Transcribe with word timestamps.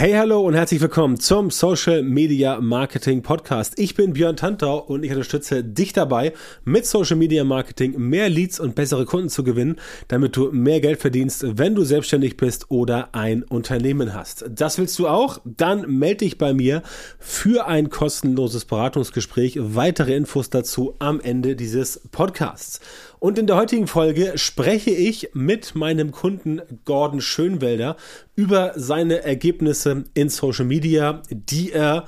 Hey, 0.00 0.12
hallo 0.14 0.40
und 0.40 0.54
herzlich 0.54 0.80
willkommen 0.80 1.20
zum 1.20 1.50
Social 1.50 2.02
Media 2.02 2.58
Marketing 2.58 3.20
Podcast. 3.20 3.78
Ich 3.78 3.94
bin 3.94 4.14
Björn 4.14 4.34
Tantau 4.34 4.78
und 4.78 5.04
ich 5.04 5.10
unterstütze 5.10 5.62
dich 5.62 5.92
dabei, 5.92 6.32
mit 6.64 6.86
Social 6.86 7.18
Media 7.18 7.44
Marketing 7.44 7.98
mehr 7.98 8.30
Leads 8.30 8.60
und 8.60 8.74
bessere 8.74 9.04
Kunden 9.04 9.28
zu 9.28 9.44
gewinnen, 9.44 9.76
damit 10.08 10.36
du 10.36 10.52
mehr 10.52 10.80
Geld 10.80 11.02
verdienst, 11.02 11.44
wenn 11.58 11.74
du 11.74 11.84
selbstständig 11.84 12.38
bist 12.38 12.70
oder 12.70 13.14
ein 13.14 13.42
Unternehmen 13.42 14.14
hast. 14.14 14.46
Das 14.48 14.78
willst 14.78 14.98
du 14.98 15.06
auch? 15.06 15.38
Dann 15.44 15.82
melde 15.98 16.24
dich 16.24 16.38
bei 16.38 16.54
mir 16.54 16.82
für 17.18 17.66
ein 17.66 17.90
kostenloses 17.90 18.64
Beratungsgespräch. 18.64 19.58
Weitere 19.60 20.16
Infos 20.16 20.48
dazu 20.48 20.94
am 20.98 21.20
Ende 21.20 21.56
dieses 21.56 22.00
Podcasts. 22.10 22.80
Und 23.20 23.38
in 23.38 23.46
der 23.46 23.56
heutigen 23.56 23.86
Folge 23.86 24.32
spreche 24.36 24.90
ich 24.90 25.30
mit 25.34 25.74
meinem 25.74 26.10
Kunden 26.10 26.62
Gordon 26.86 27.20
Schönwelder 27.20 27.96
über 28.34 28.72
seine 28.76 29.22
Ergebnisse 29.22 30.04
in 30.14 30.30
Social 30.30 30.64
Media, 30.64 31.22
die 31.28 31.70
er 31.70 32.06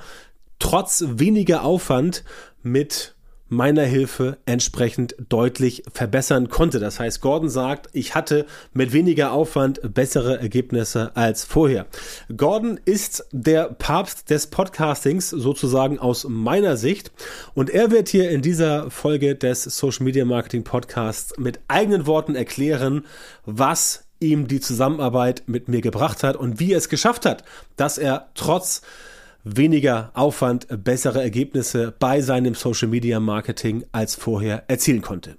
trotz 0.57 1.03
weniger 1.07 1.63
Aufwand 1.63 2.23
mit 2.63 3.12
meiner 3.53 3.83
Hilfe 3.83 4.37
entsprechend 4.45 5.15
deutlich 5.29 5.83
verbessern 5.93 6.49
konnte. 6.49 6.79
Das 6.79 6.99
heißt, 6.99 7.21
Gordon 7.21 7.49
sagt, 7.49 7.89
ich 7.93 8.15
hatte 8.15 8.45
mit 8.73 8.93
weniger 8.93 9.31
Aufwand 9.31 9.79
bessere 9.93 10.39
Ergebnisse 10.39 11.15
als 11.15 11.45
vorher. 11.45 11.85
Gordon 12.35 12.79
ist 12.85 13.25
der 13.31 13.65
Papst 13.65 14.29
des 14.29 14.47
Podcastings 14.47 15.29
sozusagen 15.29 15.99
aus 15.99 16.25
meiner 16.27 16.77
Sicht 16.77 17.11
und 17.53 17.69
er 17.69 17.91
wird 17.91 18.09
hier 18.09 18.29
in 18.29 18.41
dieser 18.41 18.89
Folge 18.91 19.35
des 19.35 19.63
Social 19.63 20.03
Media 20.03 20.25
Marketing 20.25 20.63
Podcasts 20.63 21.37
mit 21.37 21.59
eigenen 21.67 22.05
Worten 22.07 22.35
erklären, 22.35 23.05
was 23.45 24.05
ihm 24.19 24.47
die 24.47 24.61
Zusammenarbeit 24.61 25.43
mit 25.47 25.67
mir 25.67 25.81
gebracht 25.81 26.23
hat 26.23 26.35
und 26.35 26.59
wie 26.59 26.71
er 26.71 26.77
es 26.77 26.89
geschafft 26.89 27.25
hat, 27.25 27.43
dass 27.75 27.97
er 27.97 28.29
trotz 28.35 28.81
weniger 29.43 30.11
Aufwand 30.13 30.67
bessere 30.83 31.21
Ergebnisse 31.21 31.93
bei 31.99 32.21
seinem 32.21 32.55
Social 32.55 32.87
Media 32.87 33.19
Marketing 33.19 33.83
als 33.91 34.15
vorher 34.15 34.63
erzielen 34.69 35.01
konnte. 35.01 35.37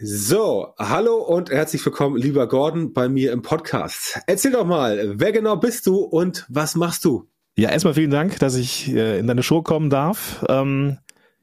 So, 0.00 0.74
hallo 0.78 1.16
und 1.16 1.50
herzlich 1.50 1.84
willkommen, 1.84 2.16
lieber 2.16 2.46
Gordon, 2.46 2.92
bei 2.92 3.08
mir 3.08 3.32
im 3.32 3.42
Podcast. 3.42 4.20
Erzähl 4.26 4.52
doch 4.52 4.64
mal, 4.64 5.18
wer 5.18 5.32
genau 5.32 5.56
bist 5.56 5.86
du 5.86 5.96
und 5.96 6.46
was 6.48 6.76
machst 6.76 7.04
du? 7.04 7.28
Ja, 7.56 7.70
erstmal 7.70 7.94
vielen 7.94 8.12
Dank, 8.12 8.38
dass 8.38 8.54
ich 8.54 8.88
äh, 8.88 9.18
in 9.18 9.26
deine 9.26 9.42
Show 9.42 9.62
kommen 9.62 9.90
darf. 9.90 10.44
Ähm, 10.48 10.98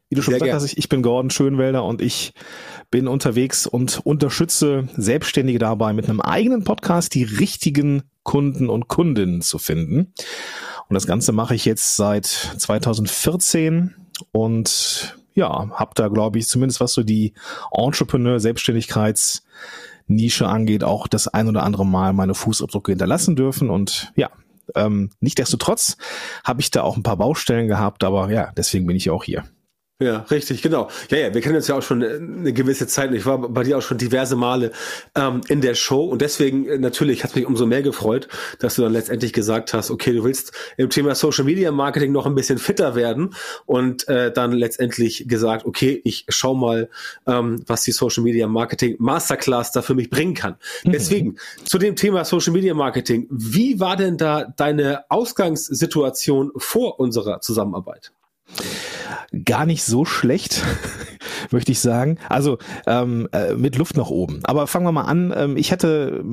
wie 0.09 0.16
du 0.16 0.22
schon 0.22 0.34
Sehr 0.34 0.39
gesagt 0.39 0.53
hast, 0.53 0.66
ich, 0.66 0.78
ich 0.78 0.88
bin 0.88 1.02
Gordon 1.02 1.30
Schönwelder 1.30 1.84
und 1.84 2.02
ich 2.02 2.34
bin 2.91 3.08
unterwegs 3.08 3.67
und 3.67 4.06
unterstütze 4.06 4.88
Selbstständige 4.95 5.59
dabei, 5.59 5.91
mit 5.94 6.08
einem 6.08 6.22
eigenen 6.22 6.64
Podcast 6.64 7.14
die 7.16 7.23
richtigen 7.23 8.03
Kunden 8.23 8.69
und 8.69 8.88
Kundinnen 8.88 9.41
zu 9.41 9.58
finden. 9.59 10.14
Und 10.88 10.94
das 10.94 11.08
Ganze 11.08 11.31
mache 11.31 11.55
ich 11.55 11.66
jetzt 11.66 11.95
seit 11.95 12.25
2014 12.25 13.95
und 14.31 15.17
ja, 15.33 15.69
habe 15.72 15.91
da, 15.95 16.08
glaube 16.08 16.38
ich, 16.39 16.47
zumindest 16.47 16.80
was 16.80 16.94
so 16.94 17.03
die 17.03 17.33
Entrepreneur-Selbstständigkeitsnische 17.72 20.47
angeht, 20.47 20.83
auch 20.83 21.08
das 21.08 21.28
ein 21.28 21.47
oder 21.47 21.63
andere 21.63 21.86
Mal 21.86 22.13
meine 22.13 22.33
Fußabdrücke 22.33 22.94
hinterlassen 22.94 23.36
dürfen. 23.36 23.69
Und 23.69 24.11
ja, 24.16 24.31
ähm, 24.75 25.11
nichtdestotrotz 25.19 25.97
habe 26.44 26.61
ich 26.61 26.72
da 26.72 26.81
auch 26.83 26.97
ein 26.97 27.03
paar 27.03 27.17
Baustellen 27.17 27.67
gehabt, 27.67 28.03
aber 28.03 28.31
ja, 28.31 28.52
deswegen 28.56 28.88
bin 28.88 28.95
ich 28.95 29.09
auch 29.09 29.25
hier. 29.25 29.44
Ja, 30.01 30.25
richtig, 30.29 30.61
genau. 30.61 30.89
Ja, 31.09 31.19
ja, 31.19 31.33
wir 31.33 31.39
kennen 31.39 31.55
uns 31.55 31.69
ja 31.69 31.75
auch 31.75 31.81
schon 31.81 32.03
eine 32.03 32.51
gewisse 32.51 32.85
Zeit. 32.85 33.13
Ich 33.13 33.25
war 33.25 33.38
bei 33.38 33.63
dir 33.63 33.77
auch 33.77 33.81
schon 33.81 33.97
diverse 33.97 34.35
Male 34.35 34.73
ähm, 35.15 35.39
in 35.47 35.61
der 35.61 35.73
Show 35.73 36.03
und 36.03 36.21
deswegen 36.21 36.67
äh, 36.67 36.77
natürlich 36.77 37.23
hat 37.23 37.33
mich 37.33 37.45
umso 37.45 37.65
mehr 37.65 37.81
gefreut, 37.81 38.27
dass 38.59 38.75
du 38.75 38.81
dann 38.81 38.91
letztendlich 38.91 39.31
gesagt 39.31 39.73
hast, 39.73 39.91
okay, 39.91 40.11
du 40.11 40.25
willst 40.25 40.51
im 40.75 40.89
Thema 40.89 41.16
Social 41.16 41.45
Media 41.45 41.71
Marketing 41.71 42.11
noch 42.11 42.25
ein 42.25 42.35
bisschen 42.35 42.57
fitter 42.57 42.95
werden 42.95 43.35
und 43.66 44.05
äh, 44.09 44.33
dann 44.33 44.51
letztendlich 44.51 45.29
gesagt, 45.29 45.66
okay, 45.66 46.01
ich 46.03 46.25
schau 46.27 46.55
mal, 46.55 46.89
ähm, 47.25 47.63
was 47.66 47.83
die 47.83 47.94
Social 47.94 48.23
Media 48.23 48.47
Marketing 48.47 48.97
Masterclass 49.00 49.72
da 49.72 49.81
für 49.81 49.95
mich 49.95 50.09
bringen 50.09 50.34
kann. 50.34 50.57
Mhm. 50.84 50.91
Deswegen 50.91 51.38
zu 51.63 51.78
dem 51.78 51.95
Thema 51.95 52.25
Social 52.25 52.51
Media 52.51 52.73
Marketing. 52.73 53.28
Wie 53.29 53.79
war 53.79 53.95
denn 53.95 54.17
da 54.17 54.44
deine 54.44 55.09
Ausgangssituation 55.09 56.51
vor 56.57 57.00
unserer 57.00 57.39
Zusammenarbeit? 57.39 58.11
Gar 59.44 59.66
nicht 59.66 59.83
so 59.83 60.06
schlecht, 60.06 60.63
möchte 61.51 61.72
ich 61.72 61.79
sagen. 61.79 62.17
Also 62.29 62.57
ähm, 62.88 63.28
äh, 63.31 63.53
mit 63.56 63.75
Luft 63.78 63.97
nach 63.97 64.09
oben. 64.09 64.39
Aber 64.44 64.67
fangen 64.67 64.85
wir 64.85 64.91
mal 64.91 65.03
an. 65.03 65.33
Ähm, 65.35 65.57
ich 65.57 65.72
hatte 65.72 66.23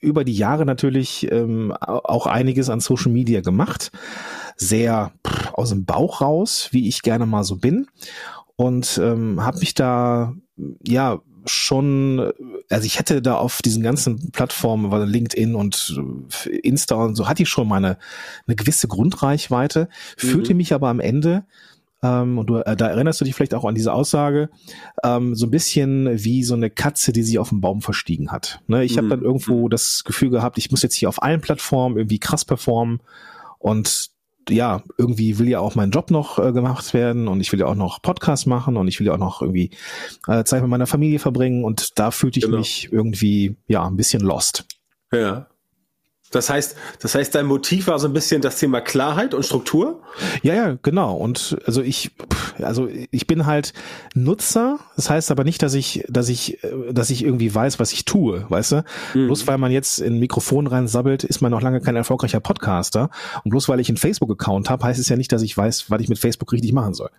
über 0.00 0.24
die 0.24 0.34
Jahre 0.34 0.64
natürlich 0.64 1.30
ähm, 1.30 1.72
auch 1.72 2.26
einiges 2.26 2.70
an 2.70 2.80
Social 2.80 3.12
Media 3.12 3.40
gemacht. 3.40 3.90
Sehr 4.56 5.12
pff, 5.26 5.54
aus 5.54 5.70
dem 5.70 5.84
Bauch 5.84 6.20
raus, 6.20 6.68
wie 6.72 6.88
ich 6.88 7.02
gerne 7.02 7.26
mal 7.26 7.44
so 7.44 7.56
bin. 7.56 7.86
Und 8.56 9.00
ähm, 9.02 9.44
habe 9.44 9.58
mich 9.58 9.74
da 9.74 10.34
ja 10.86 11.20
schon, 11.46 12.32
also 12.68 12.86
ich 12.86 12.98
hätte 12.98 13.22
da 13.22 13.36
auf 13.36 13.62
diesen 13.62 13.82
ganzen 13.82 14.30
Plattformen, 14.30 14.90
war 14.90 15.04
LinkedIn 15.04 15.54
und 15.54 16.00
Insta 16.62 16.94
und 16.96 17.14
so, 17.14 17.28
hatte 17.28 17.42
ich 17.42 17.48
schon 17.48 17.68
meine 17.68 17.98
eine 18.46 18.56
gewisse 18.56 18.88
Grundreichweite, 18.88 19.88
fühlte 20.16 20.54
mhm. 20.54 20.58
mich 20.58 20.72
aber 20.72 20.88
am 20.88 21.00
Ende 21.00 21.44
ähm, 22.02 22.38
und 22.38 22.46
du, 22.46 22.56
äh, 22.56 22.76
da 22.76 22.88
erinnerst 22.88 23.20
du 23.20 23.24
dich 23.24 23.34
vielleicht 23.34 23.54
auch 23.54 23.64
an 23.64 23.74
diese 23.74 23.92
Aussage, 23.92 24.50
ähm, 25.04 25.34
so 25.34 25.46
ein 25.46 25.50
bisschen 25.50 26.24
wie 26.24 26.42
so 26.42 26.54
eine 26.54 26.70
Katze, 26.70 27.12
die 27.12 27.22
sich 27.22 27.38
auf 27.38 27.50
dem 27.50 27.60
Baum 27.60 27.80
verstiegen 27.80 28.32
hat. 28.32 28.60
Ne? 28.66 28.84
Ich 28.84 28.94
mhm. 28.94 28.98
habe 28.98 29.08
dann 29.08 29.22
irgendwo 29.22 29.66
mhm. 29.66 29.70
das 29.70 30.02
Gefühl 30.04 30.30
gehabt, 30.30 30.58
ich 30.58 30.70
muss 30.70 30.82
jetzt 30.82 30.96
hier 30.96 31.08
auf 31.08 31.22
allen 31.22 31.40
Plattformen 31.40 31.96
irgendwie 31.96 32.18
krass 32.18 32.44
performen 32.44 33.00
und 33.58 34.10
ja, 34.48 34.82
irgendwie 34.98 35.38
will 35.38 35.48
ja 35.48 35.60
auch 35.60 35.74
mein 35.74 35.90
Job 35.90 36.10
noch 36.10 36.38
äh, 36.38 36.52
gemacht 36.52 36.94
werden 36.94 37.28
und 37.28 37.40
ich 37.40 37.52
will 37.52 37.60
ja 37.60 37.66
auch 37.66 37.74
noch 37.74 38.02
Podcast 38.02 38.46
machen 38.46 38.76
und 38.76 38.88
ich 38.88 38.98
will 38.98 39.06
ja 39.06 39.14
auch 39.14 39.18
noch 39.18 39.42
irgendwie 39.42 39.70
äh, 40.26 40.44
Zeit 40.44 40.62
mit 40.62 40.70
meiner 40.70 40.86
Familie 40.86 41.18
verbringen 41.18 41.64
und 41.64 41.98
da 41.98 42.10
fühlte 42.10 42.38
ich 42.38 42.46
genau. 42.46 42.58
mich 42.58 42.88
irgendwie 42.92 43.56
ja 43.66 43.86
ein 43.86 43.96
bisschen 43.96 44.22
lost. 44.22 44.64
Ja, 45.12 45.46
das 46.32 46.48
heißt, 46.48 46.76
das 47.00 47.14
heißt, 47.14 47.34
dein 47.34 47.46
Motiv 47.46 47.86
war 47.86 47.98
so 47.98 48.08
ein 48.08 48.14
bisschen 48.14 48.40
das 48.40 48.58
Thema 48.58 48.80
Klarheit 48.80 49.34
und 49.34 49.44
Struktur? 49.44 50.02
Ja, 50.42 50.54
ja, 50.54 50.78
genau. 50.82 51.14
Und 51.14 51.58
also 51.66 51.82
ich, 51.82 52.10
also 52.64 52.88
ich 53.10 53.26
bin 53.26 53.46
halt 53.46 53.72
Nutzer. 54.14 54.78
Das 54.96 55.10
heißt 55.10 55.30
aber 55.30 55.44
nicht, 55.44 55.62
dass 55.62 55.74
ich, 55.74 56.04
dass 56.08 56.28
ich, 56.28 56.58
dass 56.90 57.10
ich 57.10 57.24
irgendwie 57.24 57.54
weiß, 57.54 57.78
was 57.78 57.92
ich 57.92 58.04
tue, 58.04 58.46
weißt 58.48 58.72
du? 58.72 58.84
Mhm. 59.14 59.26
Bloß 59.26 59.46
weil 59.46 59.58
man 59.58 59.72
jetzt 59.72 59.98
in 59.98 60.14
ein 60.14 60.18
Mikrofon 60.20 60.66
reinsabbelt, 60.66 61.24
ist 61.24 61.40
man 61.40 61.50
noch 61.50 61.62
lange 61.62 61.80
kein 61.80 61.96
erfolgreicher 61.96 62.40
Podcaster. 62.40 63.10
Und 63.44 63.50
bloß 63.50 63.68
weil 63.68 63.80
ich 63.80 63.88
einen 63.88 63.96
Facebook-Account 63.96 64.70
habe, 64.70 64.84
heißt 64.84 65.00
es 65.00 65.08
ja 65.08 65.16
nicht, 65.16 65.32
dass 65.32 65.42
ich 65.42 65.56
weiß, 65.56 65.90
was 65.90 66.00
ich 66.00 66.08
mit 66.08 66.18
Facebook 66.18 66.52
richtig 66.52 66.72
machen 66.72 66.94
soll. 66.94 67.10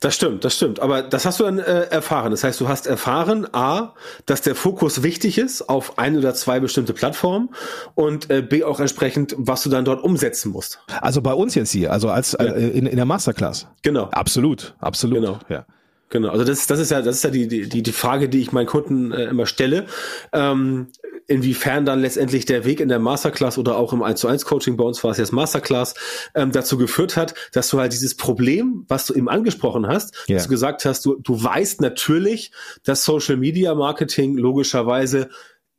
Das 0.00 0.14
stimmt, 0.14 0.44
das 0.44 0.56
stimmt. 0.56 0.80
Aber 0.80 1.02
das 1.02 1.24
hast 1.26 1.40
du 1.40 1.44
dann 1.44 1.58
äh, 1.58 1.82
erfahren. 1.84 2.30
Das 2.30 2.44
heißt, 2.44 2.60
du 2.60 2.68
hast 2.68 2.86
erfahren, 2.86 3.46
a, 3.52 3.94
dass 4.26 4.42
der 4.42 4.54
Fokus 4.54 5.02
wichtig 5.02 5.38
ist 5.38 5.68
auf 5.68 5.98
ein 5.98 6.16
oder 6.16 6.34
zwei 6.34 6.60
bestimmte 6.60 6.92
Plattformen 6.92 7.50
und 7.94 8.30
äh, 8.30 8.42
b 8.42 8.64
auch 8.64 8.80
entsprechend, 8.80 9.34
was 9.38 9.62
du 9.62 9.70
dann 9.70 9.84
dort 9.84 10.02
umsetzen 10.02 10.52
musst. 10.52 10.80
Also 11.00 11.22
bei 11.22 11.32
uns 11.32 11.54
jetzt 11.54 11.70
hier, 11.70 11.92
also 11.92 12.10
als 12.10 12.32
ja. 12.32 12.44
äh, 12.46 12.68
in, 12.68 12.86
in 12.86 12.96
der 12.96 13.04
Masterclass. 13.04 13.66
Genau. 13.82 14.08
Absolut, 14.12 14.74
absolut. 14.80 15.16
Genau. 15.20 15.38
Ja. 15.48 15.66
Genau, 16.08 16.28
also 16.28 16.44
das, 16.44 16.66
das 16.66 16.78
ist 16.78 16.90
ja, 16.90 17.02
das 17.02 17.16
ist 17.16 17.24
ja 17.24 17.30
die, 17.30 17.48
die, 17.48 17.82
die 17.82 17.92
Frage, 17.92 18.28
die 18.28 18.40
ich 18.40 18.52
meinen 18.52 18.66
Kunden 18.66 19.12
äh, 19.12 19.24
immer 19.24 19.46
stelle. 19.46 19.86
Ähm, 20.32 20.88
inwiefern 21.26 21.84
dann 21.84 22.00
letztendlich 22.00 22.44
der 22.44 22.64
Weg 22.64 22.80
in 22.80 22.88
der 22.88 23.00
Masterclass 23.00 23.58
oder 23.58 23.76
auch 23.76 23.92
im 23.92 24.02
1 24.02 24.20
zu 24.20 24.28
1 24.28 24.44
Coaching, 24.44 24.76
bei 24.76 24.84
uns 24.84 25.02
war 25.02 25.10
es 25.10 25.18
jetzt 25.18 25.32
Masterclass, 25.32 25.94
ähm, 26.34 26.52
dazu 26.52 26.78
geführt 26.78 27.16
hat, 27.16 27.34
dass 27.52 27.68
du 27.68 27.80
halt 27.80 27.92
dieses 27.92 28.16
Problem, 28.16 28.84
was 28.88 29.06
du 29.06 29.14
eben 29.14 29.28
angesprochen 29.28 29.88
hast, 29.88 30.14
yeah. 30.28 30.36
dass 30.36 30.44
du 30.44 30.50
gesagt 30.50 30.84
hast, 30.84 31.04
du, 31.04 31.16
du 31.16 31.42
weißt 31.42 31.80
natürlich, 31.80 32.52
dass 32.84 33.04
Social 33.04 33.36
Media 33.36 33.74
Marketing 33.74 34.36
logischerweise 34.36 35.28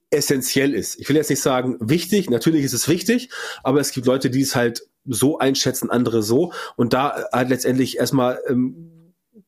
essentiell 0.09 0.73
ist. 0.73 0.99
Ich 0.99 1.07
will 1.07 1.15
jetzt 1.15 1.29
nicht 1.29 1.41
sagen 1.41 1.77
wichtig, 1.79 2.29
natürlich 2.29 2.63
ist 2.63 2.73
es 2.73 2.87
wichtig, 2.89 3.29
aber 3.63 3.79
es 3.79 3.91
gibt 3.91 4.07
Leute, 4.07 4.29
die 4.29 4.41
es 4.41 4.55
halt 4.55 4.83
so 5.05 5.37
einschätzen, 5.37 5.89
andere 5.89 6.23
so. 6.23 6.51
Und 6.75 6.93
da 6.93 7.25
halt 7.31 7.49
letztendlich 7.49 7.97
erstmal 7.97 8.39
ähm, 8.47 8.96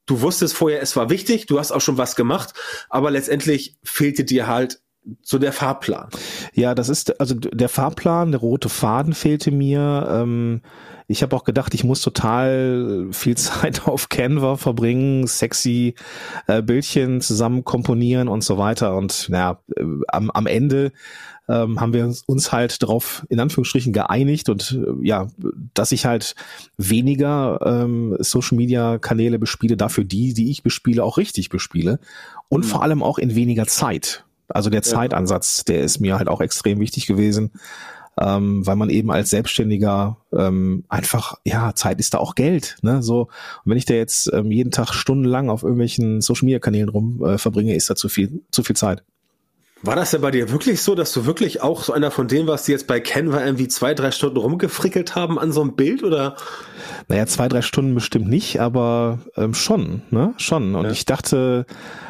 du 0.09 0.21
wusstest 0.21 0.56
vorher, 0.56 0.81
es 0.81 0.95
war 0.95 1.09
wichtig, 1.09 1.45
du 1.45 1.59
hast 1.59 1.71
auch 1.71 1.81
schon 1.81 1.97
was 1.97 2.15
gemacht, 2.15 2.53
aber 2.89 3.11
letztendlich 3.11 3.77
fehlte 3.83 4.23
dir 4.23 4.47
halt 4.47 4.81
so 5.21 5.39
der 5.39 5.53
Fahrplan. 5.53 6.09
Ja, 6.53 6.75
das 6.75 6.89
ist 6.89 7.19
also 7.19 7.35
der 7.35 7.69
Fahrplan, 7.69 8.31
der 8.31 8.41
rote 8.41 8.69
Faden 8.69 9.13
fehlte 9.13 9.51
mir. 9.51 10.07
Ähm, 10.11 10.61
ich 11.07 11.23
habe 11.23 11.35
auch 11.35 11.44
gedacht, 11.44 11.73
ich 11.73 11.83
muss 11.83 12.01
total 12.01 13.07
viel 13.11 13.38
Zeit 13.38 13.88
auf 13.88 14.09
Canva 14.09 14.57
verbringen, 14.57 15.25
sexy 15.27 15.95
äh, 16.47 16.61
Bildchen 16.61 17.21
zusammen 17.21 17.63
komponieren 17.63 18.27
und 18.27 18.44
so 18.44 18.57
weiter. 18.57 18.95
Und 18.95 19.29
naja, 19.29 19.61
äh, 19.75 19.83
am, 20.07 20.31
am 20.31 20.47
Ende 20.47 20.91
ähm, 21.49 21.81
haben 21.81 21.93
wir 21.93 22.13
uns 22.27 22.51
halt 22.51 22.81
darauf 22.83 23.25
in 23.29 23.39
Anführungsstrichen 23.39 23.91
geeinigt 23.91 24.49
und 24.49 24.79
äh, 24.79 25.07
ja, 25.07 25.27
dass 25.73 25.91
ich 25.91 26.05
halt 26.05 26.35
weniger 26.77 27.59
ähm, 27.65 28.15
Social 28.19 28.55
Media 28.55 28.99
Kanäle 28.99 29.39
bespiele, 29.39 29.75
dafür 29.75 30.03
die, 30.03 30.33
die 30.33 30.51
ich 30.51 30.63
bespiele, 30.63 31.03
auch 31.03 31.17
richtig 31.17 31.49
bespiele 31.49 31.99
und 32.47 32.65
mhm. 32.65 32.69
vor 32.69 32.83
allem 32.83 33.01
auch 33.01 33.17
in 33.17 33.35
weniger 33.35 33.65
Zeit. 33.65 34.23
Also 34.47 34.69
der 34.69 34.81
Zeitansatz, 34.81 35.63
der 35.63 35.81
ist 35.81 35.99
mir 35.99 36.17
halt 36.17 36.27
auch 36.27 36.41
extrem 36.41 36.79
wichtig 36.79 37.07
gewesen. 37.07 37.51
ähm, 38.21 38.65
weil 38.67 38.75
man 38.75 38.89
eben 38.89 39.11
als 39.11 39.29
Selbstständiger 39.29 40.17
ähm, 40.33 40.83
einfach, 40.89 41.35
ja, 41.45 41.73
Zeit 41.73 41.99
ist 41.99 42.13
da 42.13 42.17
auch 42.17 42.35
Geld. 42.35 42.77
Ne? 42.81 43.01
So, 43.01 43.21
und 43.21 43.29
wenn 43.71 43.77
ich 43.77 43.85
da 43.85 43.93
jetzt 43.93 44.29
ähm, 44.33 44.51
jeden 44.51 44.71
Tag 44.71 44.93
stundenlang 44.93 45.49
auf 45.49 45.63
irgendwelchen 45.63 46.19
Social 46.19 46.45
Media 46.45 46.59
Kanälen 46.59 46.89
rum 46.89 47.23
äh, 47.23 47.37
verbringe, 47.37 47.75
ist 47.75 47.89
da 47.89 47.95
zu 47.95 48.09
viel, 48.09 48.41
zu 48.51 48.63
viel 48.63 48.75
Zeit. 48.75 49.03
War 49.81 49.95
das 49.95 50.11
ja 50.11 50.19
bei 50.19 50.31
dir 50.31 50.51
wirklich 50.51 50.81
so, 50.81 50.93
dass 50.93 51.13
du 51.13 51.25
wirklich 51.25 51.61
auch 51.61 51.83
so 51.83 51.93
einer 51.93 52.11
von 52.11 52.27
denen 52.27 52.47
warst, 52.47 52.67
die 52.67 52.73
jetzt 52.73 52.87
bei 52.87 52.99
Canva 52.99 53.43
irgendwie 53.43 53.69
zwei, 53.69 53.93
drei 53.93 54.11
Stunden 54.11 54.37
rumgefrickelt 54.37 55.15
haben 55.15 55.39
an 55.39 55.53
so 55.53 55.61
einem 55.61 55.75
Bild 55.75 56.03
oder? 56.03 56.35
Naja, 57.07 57.25
zwei, 57.27 57.47
drei 57.47 57.61
Stunden 57.61 57.95
bestimmt 57.95 58.27
nicht, 58.27 58.59
aber 58.59 59.19
ähm, 59.37 59.53
schon, 59.53 60.01
ne? 60.11 60.33
Schon. 60.37 60.75
Und 60.75 60.85
ja. 60.85 60.91
ich 60.91 61.05
dachte, 61.05 61.65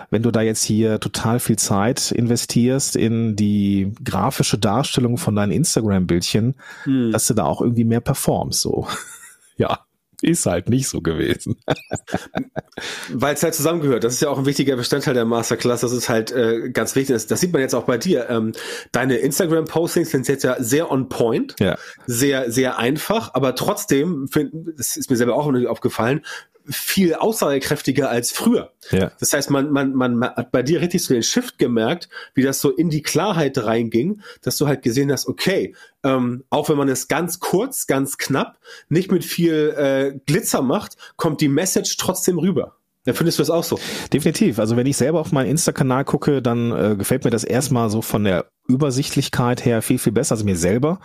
wenn 0.10 0.24
du 0.24 0.32
da 0.32 0.42
jetzt 0.42 0.64
hier 0.64 1.00
total 1.00 1.40
viel 1.40 1.58
Zeit 1.58 2.12
investierst 2.12 2.96
in 2.96 3.36
die 3.36 3.94
grafische 4.04 4.58
Darstellung 4.58 5.18
von 5.18 5.36
deinen 5.36 5.52
Instagram-Bildchen, 5.52 6.56
hm. 6.84 7.12
dass 7.12 7.28
du 7.28 7.36
da 7.36 7.44
auch 7.44 7.62
irgendwie 7.62 7.86
mehr 7.86 8.02
performst, 8.02 8.62
so. 8.62 8.88
ja. 9.58 9.80
Ist 10.22 10.46
halt 10.46 10.70
nicht 10.70 10.90
so 10.90 11.02
gewesen. 11.02 11.58
Weil 13.14 13.36
es 13.36 13.44
halt 13.44 13.54
zusammengehört. 13.54 14.04
Das 14.04 14.14
ist 14.14 14.22
ja 14.22 14.30
auch 14.30 14.38
ein 14.38 14.46
wichtiger 14.46 14.76
Bestandteil 14.76 15.14
der 15.14 15.26
Masterclass. 15.26 15.82
Das 15.82 15.94
ist 15.94 16.10
halt 16.10 16.32
äh, 16.32 16.70
ganz 16.72 16.96
wichtig. 16.96 17.16
Das, 17.16 17.28
das 17.28 17.40
sieht 17.40 17.54
man 17.54 17.62
jetzt 17.62 17.74
auch 17.74 17.86
bei 17.86 17.98
dir. 17.98 18.30
Ähm, 18.30 18.52
deine 18.92 19.18
Instagram-Postings 19.18 20.12
sind 20.12 20.28
jetzt 20.28 20.44
ja 20.44 20.62
sehr 20.62 20.92
on 20.92 21.08
point, 21.08 21.56
ja. 21.60 21.78
sehr, 22.06 22.52
sehr 22.52 22.78
einfach, 22.78 23.34
aber 23.34 23.56
trotzdem, 23.56 24.28
find, 24.28 24.52
das 24.78 24.98
ist 24.98 25.10
mir 25.10 25.16
selber 25.16 25.36
auch 25.36 25.50
aufgefallen, 25.68 26.22
viel 26.70 27.16
aussagekräftiger 27.16 28.10
als 28.10 28.32
früher. 28.32 28.72
Ja. 28.92 29.12
Das 29.20 29.34
heißt, 29.34 29.50
man, 29.50 29.72
man, 29.72 29.94
man 29.94 30.24
hat 30.24 30.52
bei 30.52 30.64
dir 30.64 30.82
richtig 30.82 31.04
so 31.04 31.14
den 31.14 31.24
Shift 31.24 31.58
gemerkt, 31.58 32.10
wie 32.34 32.44
das 32.44 32.62
so 32.62 32.70
in 32.70 32.90
die 32.90 33.02
Klarheit 33.02 33.58
reinging, 33.58 34.22
dass 34.42 34.58
du 34.58 34.68
halt 34.68 34.82
gesehen 34.82 35.12
hast, 35.12 35.28
okay, 35.28 35.76
ähm, 36.04 36.44
auch 36.50 36.70
wenn 36.70 36.78
man 36.78 36.90
es 36.90 37.08
ganz 37.08 37.40
kurz, 37.40 37.88
ganz 37.88 38.18
knapp, 38.18 38.58
nicht 38.88 39.12
mit 39.12 39.26
viel 39.26 39.74
äh, 39.78 40.20
Glitzer 40.26 40.62
macht, 40.62 40.96
kommt 41.16 41.42
die 41.42 41.50
Message 41.50 41.98
trotzdem 41.98 42.40
rüber. 42.40 42.76
Ja, 43.06 43.14
findest 43.14 43.40
du 43.40 43.42
das 43.42 43.50
auch 43.50 43.64
so? 43.64 43.80
Definitiv. 44.14 44.60
Also 44.60 44.76
wenn 44.76 44.86
ich 44.86 44.98
selber 44.98 45.20
auf 45.20 45.32
meinen 45.32 45.50
Insta-Kanal 45.50 46.06
gucke, 46.06 46.42
dann 46.42 46.72
äh, 46.72 46.96
gefällt 46.96 47.24
mir 47.24 47.32
das 47.32 47.44
erstmal 47.44 47.90
so 47.90 48.02
von 48.02 48.24
der 48.24 48.46
Übersichtlichkeit 48.68 49.66
her 49.66 49.82
viel, 49.82 49.98
viel 49.98 50.12
besser 50.12 50.36
als 50.36 50.44
mir 50.44 50.58
selber. 50.58 51.00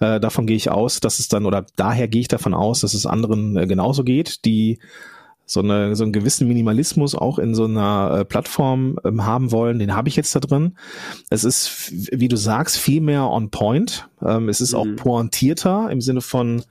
Äh, 0.00 0.18
davon 0.18 0.46
gehe 0.46 0.56
ich 0.56 0.70
aus, 0.70 1.00
dass 1.00 1.18
es 1.18 1.28
dann, 1.28 1.46
oder 1.46 1.64
daher 1.76 2.08
gehe 2.08 2.22
ich 2.22 2.28
davon 2.28 2.54
aus, 2.54 2.80
dass 2.80 2.94
es 2.94 3.06
anderen 3.06 3.56
äh, 3.56 3.66
genauso 3.66 4.02
geht, 4.02 4.44
die 4.44 4.78
so, 5.50 5.60
eine, 5.60 5.96
so 5.96 6.04
einen 6.04 6.12
gewissen 6.12 6.46
Minimalismus 6.46 7.14
auch 7.14 7.38
in 7.38 7.54
so 7.54 7.64
einer 7.64 8.18
äh, 8.20 8.24
Plattform 8.24 8.98
ähm, 9.04 9.24
haben 9.26 9.50
wollen, 9.52 9.78
den 9.78 9.94
habe 9.94 10.08
ich 10.08 10.16
jetzt 10.16 10.34
da 10.34 10.40
drin. 10.40 10.76
Es 11.28 11.44
ist, 11.44 11.90
wie 11.90 12.28
du 12.28 12.36
sagst, 12.36 12.78
viel 12.78 13.00
mehr 13.00 13.28
on 13.28 13.50
point. 13.50 14.08
Ähm, 14.24 14.48
es 14.48 14.60
ist 14.60 14.72
mhm. 14.72 14.78
auch 14.78 14.86
pointierter 14.96 15.90
im 15.90 16.00
Sinne 16.00 16.20
von 16.20 16.62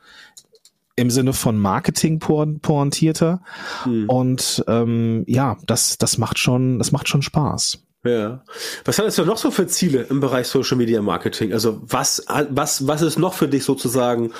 im 0.96 1.10
Sinne 1.10 1.32
von 1.32 1.58
Marketing 1.58 2.20
pointierter. 2.20 3.42
Mhm. 3.86 4.10
Und 4.10 4.64
ähm, 4.68 5.24
ja, 5.28 5.58
das, 5.66 5.98
das 5.98 6.18
macht 6.18 6.40
schon, 6.40 6.78
das 6.78 6.92
macht 6.92 7.08
schon 7.08 7.22
Spaß. 7.22 7.84
Ja. 8.10 8.44
Was 8.86 8.98
hast 9.00 9.18
du 9.18 9.26
noch 9.26 9.38
so 9.38 9.52
für 9.52 9.68
Ziele 9.68 10.04
im 10.10 10.20
Bereich 10.20 10.48
Social 10.48 10.78
Media 10.78 11.02
Marketing? 11.02 11.54
Also 11.54 11.82
was, 11.84 12.26
was, 12.50 12.88
was 12.88 13.02
ist 13.02 13.20
noch 13.20 13.34
für 13.34 13.48
dich 13.48 13.64
sozusagen 13.64 14.32